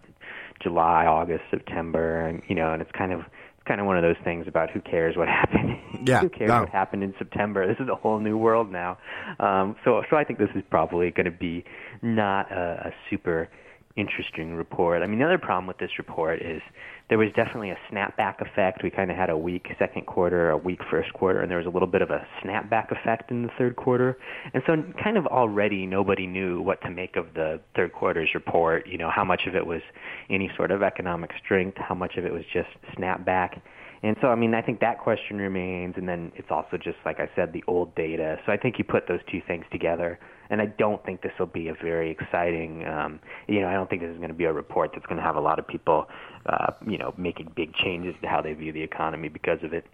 July, 0.62 1.06
August, 1.06 1.44
September, 1.50 2.26
and 2.26 2.42
you 2.48 2.56
know, 2.56 2.74
and 2.74 2.82
it's 2.82 2.92
kind 2.92 3.14
of 3.14 3.22
it's 3.22 3.68
kind 3.68 3.80
of 3.80 3.88
one 3.88 3.98
of 3.98 4.04
those 4.04 4.22
things 4.24 4.48
about 4.48 4.70
who 4.72 4.82
cares 4.82 5.16
what 5.16 5.28
happened. 5.28 5.78
Yeah, 6.04 6.22
who 6.22 6.30
cares 6.30 6.50
no. 6.50 6.62
what 6.62 6.70
happened 6.70 7.04
in 7.04 7.14
September? 7.18 7.68
This 7.68 7.78
is 7.80 7.90
a 7.90 7.96
whole 7.96 8.20
new 8.20 8.38
world 8.38 8.72
now. 8.72 8.98
Um, 9.40 9.76
so, 9.86 10.02
so 10.10 10.16
I 10.18 10.24
think 10.24 10.40
this 10.40 10.50
is 10.56 10.64
probably 10.70 11.12
going 11.12 11.26
to 11.26 11.32
be 11.32 11.64
not 12.02 12.52
a, 12.52 12.88
a 12.88 12.92
super 13.10 13.50
interesting 13.96 14.54
report. 14.56 15.04
I 15.04 15.08
mean, 15.08 15.20
the 15.20 15.26
other 15.26 15.38
problem 15.38 15.68
with 15.68 15.78
this 15.78 15.92
report 15.98 16.42
is 16.42 16.62
there 17.10 17.18
was 17.18 17.30
definitely 17.36 17.72
a 17.72 17.78
snapback 17.92 18.42
effect. 18.42 18.84
We 18.84 18.90
kind 18.90 19.12
of 19.12 19.18
had 19.18 19.30
a 19.30 19.38
weak 19.38 19.68
second 19.78 20.06
quarter, 20.06 20.50
a 20.50 20.58
weak 20.58 20.80
first 20.90 21.14
quarter, 21.14 21.42
and 21.42 21.52
there 21.52 21.58
was 21.58 21.68
a 21.68 21.70
little 21.70 21.88
bit 21.88 22.02
of 22.02 22.10
a 22.10 22.26
snapback 22.44 22.92
effect 22.92 23.32
in 23.32 23.44
the 23.44 23.50
third 23.58 23.76
quarter. 23.76 24.18
And 24.54 24.64
so, 24.66 24.82
kind 25.04 25.18
of 25.18 25.28
already, 25.28 25.86
nobody 25.86 26.28
knew 26.28 26.62
what 26.62 26.82
to 26.82 26.90
make 26.90 27.16
of 27.16 27.34
the 27.34 27.60
third 27.76 27.94
quarter's 27.94 28.30
report. 28.34 28.88
You 28.88 28.98
know, 28.98 29.10
how 29.10 29.24
much 29.24 29.42
of 29.48 29.56
it 29.56 29.66
was 29.66 29.82
any 30.30 30.50
sort 30.56 30.72
of 30.72 30.84
economic 30.84 31.32
strength, 31.44 31.78
how 31.78 31.96
much 31.96 32.18
of 32.18 32.26
it 32.26 32.32
was 32.32 32.44
just 32.54 32.70
snapback. 32.98 33.60
And 34.04 34.16
so, 34.20 34.30
I 34.30 34.36
mean, 34.36 34.56
I 34.56 34.62
think 34.62 34.80
that 34.80 35.00
question 35.00 35.38
remains, 35.38 35.94
and 35.96 36.10
then 36.10 36.32
it's 36.36 36.50
also 36.50 36.78
just, 36.78 36.98
like 37.06 37.20
I 37.20 37.30
said, 37.36 37.54
the 37.54 37.64
old 37.68 37.94
data. 37.96 38.40
So 38.46 38.52
I 38.52 38.58
think 38.58 38.80
you 38.80 38.84
put 38.84 39.08
those 39.08 39.20
two 39.32 39.42
things 39.48 39.66
together, 39.72 40.20
and 40.52 40.62
I 40.62 40.66
don't 40.66 41.04
think 41.06 41.22
this 41.22 41.32
will 41.40 41.46
be 41.48 41.70
a 41.70 41.74
very 41.74 42.12
exciting, 42.12 42.86
um, 42.86 43.22
you 43.48 43.62
know, 43.62 43.70
I 43.70 43.74
don't 43.74 43.90
think 43.90 44.02
this 44.02 44.12
is 44.12 44.18
going 44.18 44.30
to 44.30 44.36
be 44.36 44.44
a 44.44 44.52
report 44.54 44.92
that's 44.94 45.06
going 45.06 45.16
to 45.18 45.24
have 45.24 45.38
a 45.38 45.42
lot 45.42 45.60
of 45.60 45.66
people, 45.66 46.08
uh, 46.46 46.74
you 46.86 46.98
know, 46.98 47.14
making 47.18 47.54
big 47.56 47.74
changes 47.74 48.14
to 48.22 48.28
how 48.28 48.42
they 48.42 48.54
view 48.54 48.74
the 48.74 48.84
economy 48.84 49.30
because 49.30 49.64
of 49.64 49.72
it. 49.74 49.86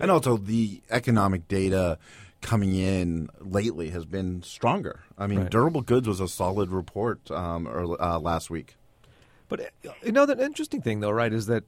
And 0.00 0.10
also, 0.10 0.36
the 0.36 0.82
economic 0.90 1.46
data 1.46 1.98
coming 2.40 2.74
in 2.74 3.28
lately 3.40 3.90
has 3.90 4.04
been 4.04 4.42
stronger. 4.42 5.04
I 5.16 5.28
mean, 5.28 5.42
Right. 5.42 5.50
durable 5.50 5.82
goods 5.82 6.08
was 6.08 6.18
a 6.18 6.26
solid 6.26 6.70
report 6.70 7.30
um, 7.30 7.68
early, 7.68 7.96
uh, 8.00 8.18
last 8.18 8.50
week. 8.50 8.74
But 9.48 9.60
uh, 9.60 9.92
you 10.04 10.10
know, 10.10 10.26
the 10.26 10.42
interesting 10.44 10.82
thing, 10.82 10.98
though, 10.98 11.10
right, 11.12 11.32
is 11.32 11.46
that 11.46 11.62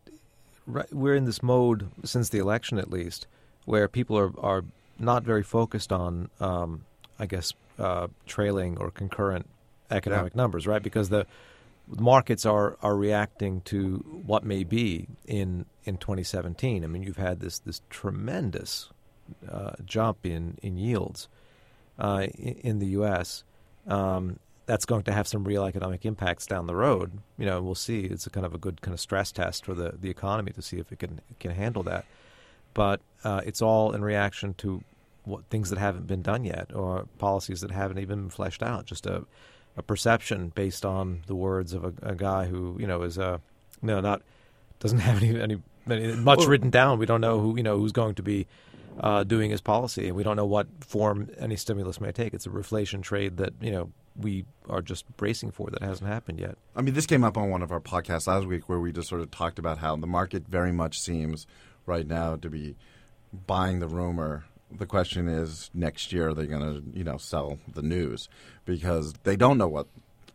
right, 0.67 0.93
we're 0.93 1.15
in 1.15 1.25
this 1.25 1.41
mode 1.41 1.89
since 2.05 2.31
the 2.31 2.39
election, 2.39 2.79
at 2.79 2.91
least, 2.91 3.29
where 3.65 3.87
people 3.87 4.19
are 4.19 4.33
are 4.41 4.65
not 4.99 5.23
very 5.23 5.45
focused 5.45 5.93
on, 5.93 6.31
um, 6.41 6.85
I 7.19 7.27
guess, 7.27 7.53
uh, 7.79 8.09
trailing 8.27 8.79
or 8.79 8.91
concurrent 8.91 9.49
economic 9.91 10.35
numbers, 10.35 10.67
right? 10.67 10.83
Because 10.83 11.09
the 11.09 11.27
markets 11.89 12.47
are 12.47 12.77
are 12.83 12.97
reacting 12.97 13.61
to 13.63 13.97
what 14.27 14.45
may 14.45 14.65
be 14.65 15.09
in 15.27 15.67
in 15.85 15.97
2017. 15.97 16.85
I 16.85 16.87
mean, 16.87 17.03
you've 17.03 17.17
had 17.17 17.41
this 17.41 17.59
this 17.61 17.83
tremendous 17.91 18.91
uh, 19.51 19.73
jump 19.85 20.25
in 20.25 20.59
in 20.63 20.77
yields 20.77 21.29
uh, 21.99 22.27
in, 22.35 22.55
in 22.55 22.79
the 22.79 22.87
U.S. 22.89 23.45
Um, 23.87 24.39
that's 24.67 24.87
going 24.87 25.03
to 25.05 25.13
have 25.13 25.29
some 25.29 25.45
real 25.45 25.65
economic 25.65 26.07
impacts 26.07 26.47
down 26.47 26.67
the 26.67 26.75
road. 26.75 27.19
You 27.37 27.45
know, 27.47 27.61
we'll 27.61 27.75
see. 27.75 28.01
It's 28.05 28.27
a 28.27 28.31
kind 28.31 28.47
of 28.47 28.55
a 28.55 28.59
good 28.59 28.81
kind 28.81 28.95
of 28.95 29.01
stress 29.01 29.31
test 29.31 29.67
for 29.67 29.75
the, 29.75 29.95
the 30.01 30.09
economy 30.09 30.53
to 30.53 30.63
see 30.63 30.79
if 30.79 30.91
it 30.91 30.99
can 30.99 31.21
it 31.31 31.39
can 31.39 31.51
handle 31.51 31.83
that. 31.85 32.05
But 32.73 33.01
uh, 33.23 33.43
it's 33.45 33.63
all 33.63 33.93
in 33.93 34.03
reaction 34.03 34.55
to 34.55 34.83
what 35.25 35.45
things 35.47 35.71
that 35.71 35.79
haven't 35.79 36.07
been 36.07 36.23
done 36.23 36.45
yet, 36.45 36.75
or 36.75 37.07
policies 37.19 37.61
that 37.63 37.71
haven't 37.71 37.99
even 37.99 38.21
been 38.23 38.31
fleshed 38.31 38.63
out. 38.63 38.87
Just 38.87 39.07
a 39.07 39.25
a 39.77 39.83
perception 39.83 40.51
based 40.55 40.85
on 40.85 41.23
the 41.27 41.35
words 41.35 41.73
of 41.73 41.85
a, 41.85 41.93
a 42.03 42.15
guy 42.15 42.47
who 42.47 42.77
you 42.79 42.87
know 42.87 43.03
is 43.03 43.19
a 43.19 43.41
you 43.83 43.89
know 43.89 44.01
not 44.01 44.23
doesn't 44.81 44.99
have 45.09 45.23
any, 45.23 45.41
any, 45.41 45.63
any 45.91 46.15
much 46.17 46.39
Well- 46.41 46.49
written 46.49 46.71
down. 46.71 46.99
We 46.99 47.07
don't 47.07 47.21
know 47.21 47.41
who 47.41 47.57
you 47.57 47.63
know 47.63 47.79
who's 47.79 47.93
going 47.93 48.15
to 48.17 48.23
be 48.23 48.47
uh, 49.01 49.25
doing 49.25 49.51
his 49.51 49.61
policy, 49.61 50.07
and 50.07 50.17
we 50.17 50.23
don't 50.23 50.37
know 50.37 50.47
what 50.47 50.69
form 50.81 51.29
any 51.39 51.57
stimulus 51.57 52.01
may 52.01 52.13
take. 52.13 52.33
It's 52.35 52.47
a 52.47 52.51
reflation 52.51 53.03
trade 53.03 53.39
that 53.39 53.53
you 53.61 53.73
know 53.73 53.91
we 54.17 54.45
are 54.69 54.81
just 54.81 55.05
bracing 55.17 55.51
for 55.51 55.71
that 55.71 55.83
hasn't 55.83 56.09
happened 56.09 56.39
yet. 56.39 56.57
I 56.77 56.83
mean, 56.83 56.95
this 56.95 57.07
came 57.07 57.25
up 57.25 57.37
on 57.37 57.51
one 57.51 57.63
of 57.63 57.73
our 57.73 57.81
podcasts 57.81 58.29
last 58.29 58.47
week 58.47 58.69
where 58.69 58.79
we 58.79 58.93
just 58.93 59.09
sort 59.09 59.21
of 59.21 59.33
talked 59.33 59.59
about 59.59 59.79
how 59.79 59.97
the 59.97 60.07
market 60.07 60.47
very 60.47 60.71
much 60.71 61.01
seems 61.01 61.49
right 61.85 62.07
now 62.07 62.37
to 62.37 62.49
be 62.49 62.77
buying 63.49 63.81
the 63.81 63.89
rumor. 63.89 64.45
The 64.77 64.87
question 64.87 65.29
is, 65.29 65.71
next 65.73 66.13
year 66.13 66.29
are 66.29 66.35
they 66.35 66.47
going 66.47 66.63
to, 66.63 66.99
you 66.99 67.05
know, 67.05 67.17
sell 67.17 67.59
the 67.73 67.83
news 67.83 68.29
because 68.65 69.15
they 69.25 69.37
don't 69.37 69.59
know 69.59 69.69
what 69.69 69.87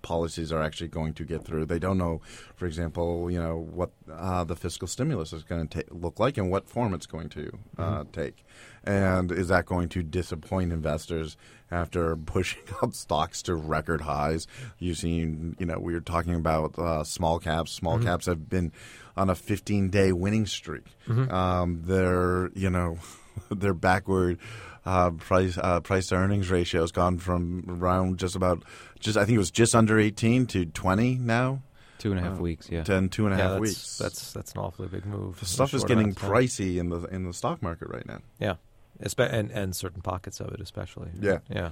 policies 0.02 0.52
are 0.52 0.62
actually 0.62 0.88
going 0.88 1.14
to 1.14 1.24
get 1.24 1.44
through. 1.44 1.66
They 1.66 1.80
don't 1.80 1.98
know, 1.98 2.22
for 2.56 2.66
example, 2.66 3.30
you 3.30 3.40
know 3.40 3.58
what 3.58 3.92
uh, 4.12 4.44
the 4.44 4.56
fiscal 4.56 4.88
stimulus 4.88 5.34
is 5.34 5.44
going 5.44 5.68
to 5.70 5.84
look 5.92 6.20
like 6.20 6.38
and 6.38 6.50
what 6.50 6.70
form 6.70 6.94
it's 6.94 7.06
going 7.06 7.30
to 7.30 7.58
uh, 7.78 8.04
take, 8.12 8.46
and 8.84 9.32
is 9.32 9.50
that 9.50 9.66
going 9.66 9.90
to 9.90 10.04
disappoint 10.04 10.72
investors 10.72 11.38
after 11.72 12.16
pushing 12.16 12.64
up 12.82 12.94
stocks 12.94 13.42
to 13.44 13.56
record 13.56 14.02
highs? 14.02 14.48
You've 14.78 14.98
seen, 14.98 15.56
you 15.60 15.66
know, 15.66 15.80
we 15.80 15.94
were 15.94 16.02
talking 16.02 16.36
about 16.36 16.78
uh, 16.80 17.04
small 17.04 17.40
caps. 17.40 17.72
Small 17.72 18.00
caps 18.00 18.26
have 18.26 18.50
been 18.50 18.72
on 19.18 19.30
a 19.30 19.36
15-day 19.36 20.14
winning 20.14 20.46
streak. 20.46 20.86
Um, 21.30 21.82
they're, 21.86 22.52
you 22.56 22.70
know, 22.70 23.00
their 23.52 23.74
backward 23.74 24.40
uh, 24.86 25.12
price 25.12 25.58
uh, 25.58 25.80
price 25.82 26.08
to 26.08 26.16
earnings 26.16 26.50
ratio 26.50 26.82
has 26.82 26.92
gone 26.92 27.18
from 27.18 27.66
around 27.68 28.18
just 28.20 28.36
about 28.36 28.64
just 29.00 29.18
I 29.18 29.26
think 29.26 29.36
it 29.36 29.40
was 29.40 29.52
just 29.52 29.76
under 29.76 30.00
18 30.00 30.48
to 30.48 30.66
20 30.66 31.16
now. 31.16 31.62
Two 32.00 32.12
and 32.12 32.20
a 32.20 32.24
half 32.24 32.40
weeks, 32.40 32.70
yeah. 32.70 32.84
To 32.84 32.94
in 32.94 33.10
two 33.10 33.26
and 33.26 33.36
a 33.36 33.38
yeah, 33.38 33.44
half 33.44 33.52
that's, 33.52 33.62
weeks. 33.62 33.98
that's 33.98 34.32
that's 34.32 34.54
an 34.54 34.60
awfully 34.62 34.88
big 34.88 35.06
move. 35.06 35.38
the 35.42 35.46
stuff 35.46 35.74
is 35.74 35.84
getting 35.84 36.06
amount 36.06 36.16
of 36.16 36.22
time. 36.22 36.32
pricey 36.32 36.78
in 36.78 36.90
the 36.90 37.04
in 37.08 37.26
the 37.26 37.34
stock 37.34 37.62
market 37.62 37.90
right 37.90 38.06
now. 38.06 38.20
Yeah, 38.40 38.56
Espe- 39.04 39.32
and 39.34 39.52
and 39.52 39.76
certain 39.76 40.02
pockets 40.02 40.40
of 40.40 40.48
it, 40.54 40.62
especially. 40.62 41.10
Yeah. 41.20 41.40
yeah. 41.50 41.72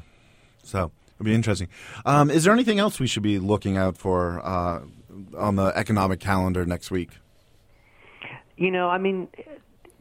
So 0.63 0.91
it'll 1.15 1.25
be 1.25 1.33
interesting. 1.33 1.69
Um, 2.05 2.29
is 2.29 2.43
there 2.43 2.51
anything 2.51 2.77
else 2.77 2.99
we 2.99 3.07
should 3.07 3.23
be 3.23 3.39
looking 3.39 3.77
out 3.77 3.95
for 3.95 4.45
uh, 4.45 4.81
on 5.37 5.55
the 5.55 5.71
economic 5.77 6.19
calendar 6.19 6.65
next 6.65 6.91
week? 6.91 7.11
You 8.57 8.71
know, 8.71 8.89
I 8.89 8.97
mean, 8.97 9.29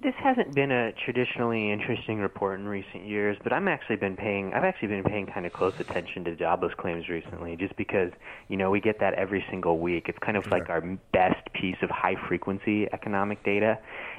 this 0.02 0.14
hasn't 0.22 0.54
been 0.54 0.70
a 0.70 0.92
traditionally 0.92 1.72
interesting 1.72 2.18
report 2.18 2.60
in 2.60 2.68
recent 2.68 3.06
years, 3.06 3.36
but 3.42 3.52
I'm 3.52 3.66
actually 3.66 3.96
been 3.96 4.16
paying. 4.16 4.52
I've 4.52 4.64
actually 4.64 4.88
been 4.88 5.04
paying 5.04 5.26
kind 5.26 5.46
of 5.46 5.54
close 5.54 5.72
attention 5.80 6.22
to 6.24 6.36
jobless 6.36 6.72
claims 6.76 7.08
recently, 7.08 7.56
just 7.56 7.74
because 7.76 8.10
you 8.48 8.58
know 8.58 8.70
we 8.70 8.80
get 8.80 9.00
that 9.00 9.14
every 9.14 9.44
single 9.50 9.78
week. 9.78 10.06
It's 10.08 10.18
kind 10.18 10.36
of 10.36 10.46
like 10.48 10.68
our 10.68 10.82
best 11.12 11.50
piece 11.54 11.76
of 11.82 11.88
high 11.88 12.16
frequency 12.28 12.86
economic 12.92 13.42
data, 13.42 13.78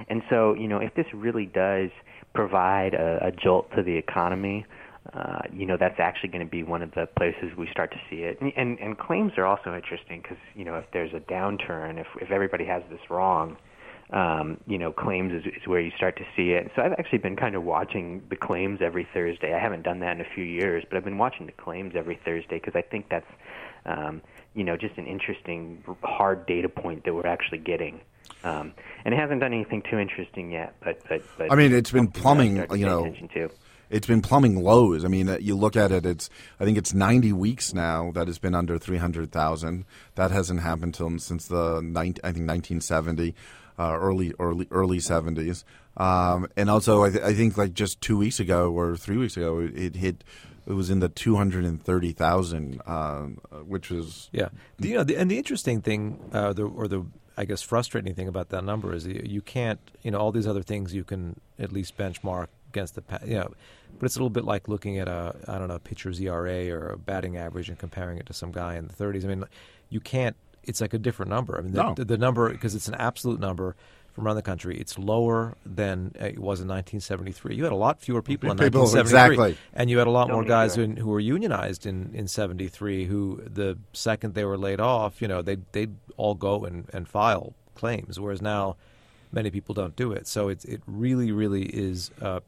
and 0.10 0.24
so 0.32 0.56
you 0.56 0.68
know 0.68 0.80
if 0.80 0.96
this 0.96 1.06
really 1.14 1.46
does 1.46 1.92
provide 2.34 2.96
a, 2.96 3.28
a 3.28 3.32
jolt 3.32 3.70
to 3.76 3.84
the 3.84 3.96
economy. 3.96 4.66
Uh, 5.14 5.40
you 5.54 5.66
know 5.66 5.78
that's 5.80 6.00
actually 6.00 6.28
going 6.28 6.44
to 6.44 6.52
be 6.52 6.64
one 6.64 6.82
of 6.82 6.92
the 6.92 7.08
places 7.18 7.56
we 7.58 7.66
start 7.72 7.92
to 7.92 7.98
see 8.10 8.24
it, 8.24 8.42
and 8.42 8.52
and, 8.58 8.80
and 8.80 8.98
claims 8.98 9.32
are 9.38 9.46
also 9.46 9.76
interesting 9.76 10.22
because 10.22 10.38
you 10.56 10.66
know 10.66 10.76
if 10.76 10.86
there's 10.92 11.14
a 11.14 11.20
downturn, 11.32 12.00
if 12.00 12.08
if 12.20 12.32
everybody 12.32 12.66
has 12.66 12.82
this 12.90 13.00
wrong, 13.10 13.56
um, 14.12 14.58
you 14.68 14.78
know, 14.78 14.92
claims 14.92 15.34
is, 15.34 15.46
is 15.46 15.68
where 15.68 15.82
you 15.82 15.92
start 15.96 16.18
to 16.18 16.24
see 16.36 16.52
it. 16.52 16.72
So 16.76 16.82
I've 16.82 16.94
actually 16.94 17.18
been 17.18 17.36
kind 17.36 17.56
of 17.56 17.64
watching 17.64 18.24
the 18.30 18.38
claims 18.38 18.80
every 18.82 19.08
Thursday. 19.14 19.54
I 19.54 19.60
haven't 19.60 19.84
done 19.84 20.00
that 20.00 20.16
in 20.16 20.22
a 20.22 20.28
few 20.34 20.46
years, 20.46 20.86
but 20.88 20.98
I've 20.98 21.04
been 21.04 21.18
watching 21.18 21.46
the 21.46 21.52
claims 21.52 21.94
every 21.96 22.20
Thursday 22.24 22.60
because 22.60 22.76
I 22.76 22.82
think 22.82 23.10
that's, 23.10 23.30
um, 23.86 24.22
you 24.54 24.64
know, 24.64 24.78
just 24.78 24.98
an 24.98 25.08
interesting, 25.08 25.84
hard 26.04 26.46
data 26.46 26.70
point 26.70 27.04
that 27.04 27.14
we're 27.14 27.28
actually 27.28 27.60
getting. 27.60 28.00
Um, 28.44 28.74
and 29.04 29.14
it 29.14 29.18
hasn't 29.18 29.42
done 29.42 29.54
anything 29.54 29.84
too 29.90 29.98
interesting 29.98 30.52
yet, 30.52 30.76
but 30.84 31.02
but, 31.10 31.22
but 31.38 31.52
I 31.52 31.56
mean, 31.56 31.74
it's 31.74 31.92
been 31.92 32.14
something 32.14 32.56
that 32.56 32.64
I 32.64 32.66
plumbing, 32.68 32.80
you 32.80 32.86
know, 32.86 33.14
to. 33.34 33.50
It's 33.90 34.06
been 34.06 34.22
plumbing 34.22 34.62
lows. 34.62 35.06
I 35.06 35.08
mean, 35.08 35.30
uh, 35.30 35.38
you 35.40 35.56
look 35.56 35.76
at 35.76 35.92
it; 35.92 36.06
it's 36.06 36.30
I 36.60 36.66
think 36.66 36.78
it's 36.78 36.94
90 36.94 37.34
weeks 37.34 37.74
now 37.74 38.12
that 38.14 38.28
has 38.28 38.38
been 38.38 38.54
under 38.54 38.78
300,000. 38.78 39.86
That 40.16 40.32
hasn't 40.32 40.60
happened 40.60 40.94
till 40.94 41.18
since 41.20 41.48
the 41.48 41.82
19, 41.82 42.22
I 42.24 42.28
think 42.28 42.48
1970, 42.48 43.34
uh, 43.78 43.98
early 44.00 44.34
early 44.40 44.68
early 44.72 44.98
70s. 45.00 45.64
Um, 45.98 46.48
and 46.56 46.70
also, 46.70 47.04
I, 47.04 47.10
th- 47.10 47.24
I 47.24 47.34
think 47.34 47.58
like 47.58 47.74
just 47.74 48.02
two 48.02 48.18
weeks 48.18 48.40
ago 48.40 48.72
or 48.72 48.96
three 48.96 49.18
weeks 49.18 49.36
ago, 49.38 49.60
it, 49.60 49.78
it 49.78 49.96
hit. 49.96 50.24
It 50.68 50.74
was 50.74 50.90
in 50.90 51.00
the 51.00 51.08
230,000, 51.08 52.82
um, 52.86 53.40
uh, 53.50 53.56
which 53.60 53.90
was 53.90 54.30
Yeah, 54.34 54.50
the, 54.78 54.90
you 54.90 54.96
know, 54.96 55.06
the, 55.06 55.16
and 55.16 55.32
the 55.32 55.38
interesting 55.38 55.82
thing, 55.82 56.20
uh, 56.34 56.52
the, 56.52 56.64
or 56.64 56.90
the 56.90 57.06
I 57.38 57.46
guess, 57.46 57.62
frustrating 57.62 58.16
thing 58.16 58.28
about 58.28 58.50
that 58.50 58.64
number 58.64 58.94
is 58.94 59.06
you, 59.06 59.42
can't, 59.42 59.80
you 60.02 60.10
know, 60.10 60.18
all 60.18 60.32
these 60.32 60.48
other 60.48 60.64
things 60.64 60.94
you 60.94 61.04
can 61.04 61.40
at 61.60 61.72
least 61.72 61.96
benchmark 61.96 62.48
against 62.70 62.96
the, 62.96 63.04
you 63.26 63.36
know, 63.36 63.54
but 64.00 64.06
it's 64.08 64.16
a 64.16 64.20
little 64.20 64.32
bit 64.32 64.44
like 64.44 64.68
looking 64.68 64.98
at 64.98 65.08
a, 65.08 65.36
I 65.48 65.60
don't 65.60 65.68
know, 65.68 65.78
pitcher's 65.78 66.20
ERA 66.20 66.70
or 66.70 66.90
a 66.90 66.98
batting 66.98 67.38
average 67.38 67.70
and 67.70 67.78
comparing 67.78 68.18
it 68.18 68.26
to 68.26 68.34
some 68.34 68.52
guy 68.52 68.76
in 68.76 68.88
the 68.88 68.94
30s. 68.94 69.24
I 69.24 69.28
mean, 69.28 69.44
you 69.90 70.00
can't. 70.00 70.36
It's 70.68 70.82
like 70.82 70.94
a 70.94 71.00
different 71.00 71.30
number. 71.30 71.58
I 71.58 71.62
mean, 71.62 71.74
the, 71.74 71.84
No. 71.84 71.94
the, 71.96 72.06
the 72.06 72.18
number 72.18 72.50
because 72.52 72.76
it's 72.76 72.88
an 72.88 72.96
absolute 72.96 73.40
number 73.40 73.76
from 74.14 74.26
around 74.26 74.36
the 74.36 74.42
country. 74.42 74.78
It's 74.80 74.98
lower 74.98 75.56
than 75.66 76.12
it 76.16 76.40
was 76.40 76.60
in 76.60 76.68
1973. 76.68 77.56
You 77.56 77.64
had 77.64 77.72
a 77.72 77.76
lot 77.76 78.02
fewer 78.02 78.22
people 78.22 78.50
in 78.52 78.58
People, 78.58 78.82
1973, 78.82 79.46
exactly. 79.46 79.58
and 79.74 79.90
you 79.90 79.98
had 80.00 80.08
a 80.08 80.12
lot 80.12 80.30
more 80.30 80.44
guys 80.44 80.74
who, 80.76 80.88
who 80.88 81.08
were 81.10 81.20
unionized 81.20 81.86
in, 81.86 82.12
in 82.14 82.28
73 82.28 83.06
who 83.06 83.42
the 83.46 83.78
second 83.94 84.34
they 84.34 84.44
were 84.44 84.58
laid 84.58 84.80
off, 84.80 85.22
you 85.22 85.28
know, 85.28 85.42
they 85.42 85.58
they'd 85.72 85.96
all 86.18 86.34
go 86.36 86.66
and, 86.66 86.86
and 86.94 87.08
file 87.08 87.54
claims, 87.76 88.20
whereas 88.20 88.42
now 88.42 88.76
many 89.32 89.52
people 89.52 89.76
don't 89.76 89.96
do 89.96 90.12
it. 90.12 90.28
So 90.28 90.50
it's 90.50 90.66
it 90.66 90.82
really 90.88 91.32
really 91.32 91.64
is 91.64 92.10
uh, 92.22 92.40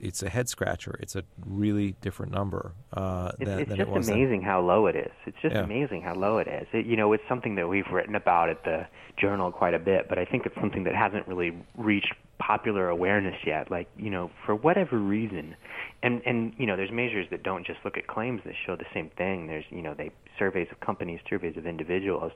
it's 0.00 0.22
a 0.22 0.28
head 0.28 0.48
scratcher. 0.48 0.96
It's 1.00 1.14
a 1.14 1.22
really 1.46 1.92
different 2.00 2.32
number 2.32 2.72
uh, 2.92 3.32
It's, 3.38 3.48
than, 3.48 3.58
it's 3.60 3.68
than 3.68 3.78
just 3.78 3.88
it 3.88 3.92
was. 3.94 4.06
then. 4.08 4.16
amazing 4.16 4.42
how 4.42 4.60
low 4.60 4.86
it 4.86 4.96
is. 4.96 5.12
It's 5.26 5.36
just 5.42 5.54
Yeah. 5.54 5.62
amazing 5.62 6.02
how 6.02 6.14
low 6.14 6.38
it 6.38 6.48
is. 6.48 6.66
It, 6.72 6.86
you 6.86 6.96
know, 6.96 7.12
it's 7.12 7.22
something 7.28 7.54
that 7.56 7.68
we've 7.68 7.86
written 7.92 8.14
about 8.14 8.48
at 8.48 8.64
the 8.64 8.86
journal 9.16 9.52
quite 9.52 9.74
a 9.74 9.78
bit, 9.78 10.08
but 10.08 10.18
I 10.18 10.24
think 10.24 10.46
it's 10.46 10.54
something 10.60 10.84
that 10.84 10.94
hasn't 10.94 11.28
really 11.28 11.52
reached 11.76 12.14
popular 12.38 12.88
awareness 12.88 13.36
yet. 13.46 13.70
Like, 13.70 13.88
you 13.98 14.08
know, 14.10 14.30
for 14.46 14.54
whatever 14.54 14.98
reason, 14.98 15.54
and 16.02 16.22
and 16.24 16.54
you 16.56 16.64
know, 16.66 16.76
there's 16.76 16.90
measures 16.90 17.26
that 17.30 17.42
don't 17.42 17.66
just 17.66 17.80
look 17.84 17.98
at 17.98 18.06
claims 18.06 18.40
that 18.46 18.54
show 18.66 18.76
the 18.76 18.86
same 18.94 19.10
thing. 19.10 19.46
There's 19.46 19.66
you 19.70 19.82
know, 19.82 19.92
they 19.94 20.10
surveys 20.38 20.68
of 20.72 20.80
companies, 20.80 21.20
surveys 21.28 21.56
of 21.58 21.66
individuals. 21.66 22.32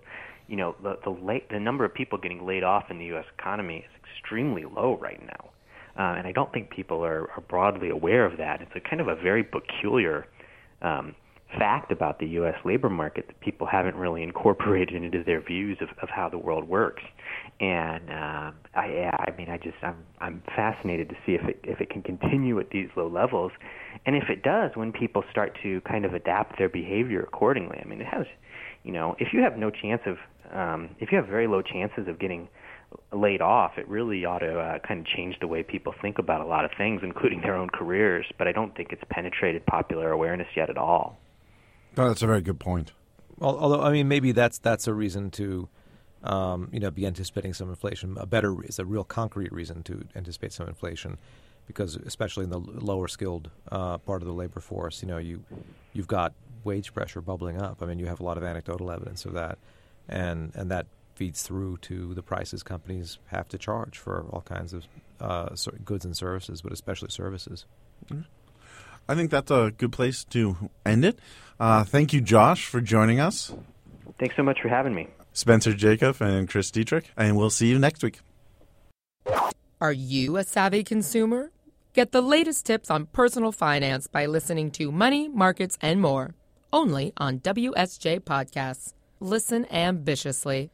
You 0.47 0.57
know, 0.57 0.75
the 0.83 0.99
the 1.03 1.11
late, 1.11 1.49
the 1.49 1.59
number 1.61 1.87
of 1.87 1.95
people 1.95 2.19
getting 2.19 2.45
laid 2.45 2.63
off 2.65 2.91
in 2.91 2.99
the 2.99 3.07
U.S. 3.07 3.25
economy 3.39 3.79
is 3.79 4.03
extremely 4.13 4.65
low 4.67 4.99
right 5.01 5.25
now. 5.25 5.51
Uh, 5.99 6.15
and 6.19 6.27
I 6.27 6.33
don't 6.33 6.53
think 6.53 6.71
people 6.71 7.05
are, 7.05 7.31
are 7.31 7.43
broadly 7.49 7.91
aware 7.91 8.25
of 8.25 8.37
that. 8.39 8.61
It's 8.61 8.73
a 8.75 8.81
kind 8.81 9.01
of 9.01 9.09
a 9.09 9.15
very 9.15 9.45
peculiar 9.45 10.27
um, 10.83 11.15
fact 11.59 11.93
about 11.93 12.19
the 12.19 12.27
U.S. 12.27 12.55
labor 12.65 12.91
market 12.91 13.27
that 13.29 13.41
people 13.41 13.67
haven't 13.67 13.95
really 13.97 14.23
incorporated 14.23 15.03
into 15.03 15.23
their 15.23 15.41
views 15.41 15.79
of, 15.81 15.89
of 16.03 16.09
how 16.09 16.29
the 16.29 16.39
world 16.39 16.69
works. 16.69 17.03
And 17.61 18.11
um, 18.11 18.55
I, 18.75 18.87
yeah, 18.93 19.17
I 19.19 19.33
mean, 19.37 19.49
I 19.49 19.59
just 19.59 19.77
I'm 19.83 19.97
I'm 20.21 20.43
fascinated 20.57 21.09
to 21.11 21.15
see 21.25 21.33
if 21.33 21.43
it 21.45 21.61
if 21.63 21.81
it 21.81 21.91
can 21.91 22.03
continue 22.03 22.59
at 22.59 22.71
these 22.71 22.89
low 22.97 23.07
levels, 23.09 23.53
and 24.07 24.17
if 24.17 24.29
it 24.29 24.43
does, 24.43 24.73
when 24.75 24.93
people 24.93 25.23
start 25.31 25.57
to 25.63 25.81
kind 25.83 26.05
of 26.05 26.15
adapt 26.15 26.59
their 26.59 26.69
behavior 26.69 27.23
accordingly. 27.23 27.79
I 27.81 27.87
mean, 27.87 28.01
it 28.01 28.07
has, 28.07 28.27
you 28.83 28.93
know, 28.93 29.15
if 29.21 29.29
you 29.33 29.41
have 29.43 29.57
no 29.57 29.71
chance 29.71 30.03
of 30.07 30.17
um, 30.53 30.91
if 30.99 31.13
you 31.13 31.19
have 31.19 31.29
very 31.29 31.47
low 31.47 31.63
chances 31.63 32.09
of 32.09 32.19
getting 32.19 32.49
laid 33.13 33.41
off, 33.41 33.79
it 33.79 33.89
really 33.89 34.25
ought 34.25 34.41
to 34.41 34.59
uh, 34.59 34.79
kind 34.81 35.01
of 35.01 35.07
change 35.07 35.37
the 35.41 35.47
way 35.47 35.63
people 35.63 35.95
think 36.03 36.19
about 36.19 36.41
a 36.41 36.47
lot 36.47 36.65
of 36.65 36.71
things, 36.77 37.01
including 37.03 37.41
their 37.41 37.57
own 37.57 37.69
careers. 37.69 38.27
But 38.39 38.49
I 38.49 38.53
don't 38.53 38.75
think 38.77 38.93
it's 38.93 39.03
penetrated 39.11 39.65
popular 39.67 40.11
awareness 40.11 40.49
yet 40.57 40.71
at 40.71 40.77
all. 40.77 41.19
Oh, 41.97 42.09
that's 42.09 42.23
a 42.23 42.27
very 42.27 42.43
good 42.43 42.59
point. 42.59 42.93
Al- 43.41 43.59
Although, 43.59 43.83
I 43.83 43.93
mean, 43.93 44.09
maybe 44.09 44.33
that's 44.33 44.59
that's 44.59 44.87
a 44.87 44.95
reason 44.95 45.31
to, 45.33 45.69
um, 46.23 46.69
you 46.73 46.81
know, 46.81 46.91
be 46.91 47.07
anticipating 47.07 47.55
some 47.55 47.69
inflation. 47.69 48.17
A 48.19 48.27
better 48.27 48.65
is 48.65 48.79
a 48.79 48.85
real 48.85 49.05
concrete 49.05 49.53
reason 49.53 49.83
to 49.85 50.05
anticipate 50.17 50.53
some 50.53 50.67
inflation, 50.69 51.19
because 51.67 51.97
especially 51.97 52.45
in 52.45 52.51
the 52.51 52.59
lower 52.59 53.09
skilled 53.09 53.51
uh, 53.71 53.99
part 53.99 54.23
of 54.23 54.27
the 54.27 54.35
labor 54.35 54.61
force, 54.61 55.03
you 55.03 55.09
know, 55.09 55.19
you 55.19 55.45
you've 55.93 56.09
got 56.09 56.33
wage 56.65 56.95
pressure 56.95 57.21
bubbling 57.21 57.61
up. 57.61 57.83
I 57.83 57.87
mean, 57.87 57.99
you 57.99 58.07
have 58.07 58.21
a 58.21 58.25
lot 58.25 58.37
of 58.37 58.43
anecdotal 58.43 58.91
evidence 58.91 59.25
of 59.25 59.35
that, 59.35 59.59
and 60.09 60.53
and 60.55 60.71
that 60.71 60.87
feeds 61.15 61.43
through 61.43 61.79
to 61.79 62.15
the 62.15 62.23
prices 62.23 62.63
companies 62.63 63.19
have 63.27 63.49
to 63.49 63.59
charge 63.59 63.99
for 63.99 64.27
all 64.31 64.43
kinds 64.43 64.73
of 64.73 64.85
uh, 65.21 65.55
goods 65.85 66.05
and 66.05 66.17
services, 66.17 66.63
but 66.63 66.73
especially 66.73 67.11
services. 67.11 67.67
I 69.09 69.15
think 69.15 69.31
that's 69.31 69.51
a 69.51 69.73
good 69.77 69.93
place 69.93 70.25
to 70.25 70.71
end 70.85 71.05
it. 71.05 71.19
Uh, 71.61 71.85
thank 71.85 72.13
you, 72.13 72.21
Josh, 72.21 72.67
for 72.67 72.81
joining 72.81 73.21
us. 73.21 73.53
Thanks 74.19 74.37
so 74.37 74.43
much 74.43 74.61
for 74.61 74.69
having 74.69 74.95
me. 74.95 75.09
Spencer 75.33 75.73
Jakab 75.73 76.21
and 76.21 76.49
Chris 76.49 76.71
Dieterich, 76.71 77.07
and 77.17 77.37
we'll 77.37 77.51
see 77.51 77.69
you 77.69 77.79
next 77.79 78.03
week. 78.03 78.21
Are 79.81 79.93
you 79.93 80.37
a 80.37 80.45
savvy 80.45 80.85
consumer? 80.85 81.51
Get 81.93 82.13
the 82.13 82.23
latest 82.23 82.67
tips 82.67 82.91
on 82.91 83.07
personal 83.07 83.53
finance 83.53 84.07
by 84.07 84.27
listening 84.27 84.71
to 84.73 84.91
Money, 84.91 85.29
Markets, 85.29 85.77
and 85.81 86.01
More, 86.01 86.35
only 86.73 87.13
on 87.17 87.41
WSJ 87.41 88.21
Podcasts. 88.21 88.95
Listen 89.21 89.65
ambitiously. 89.67 90.71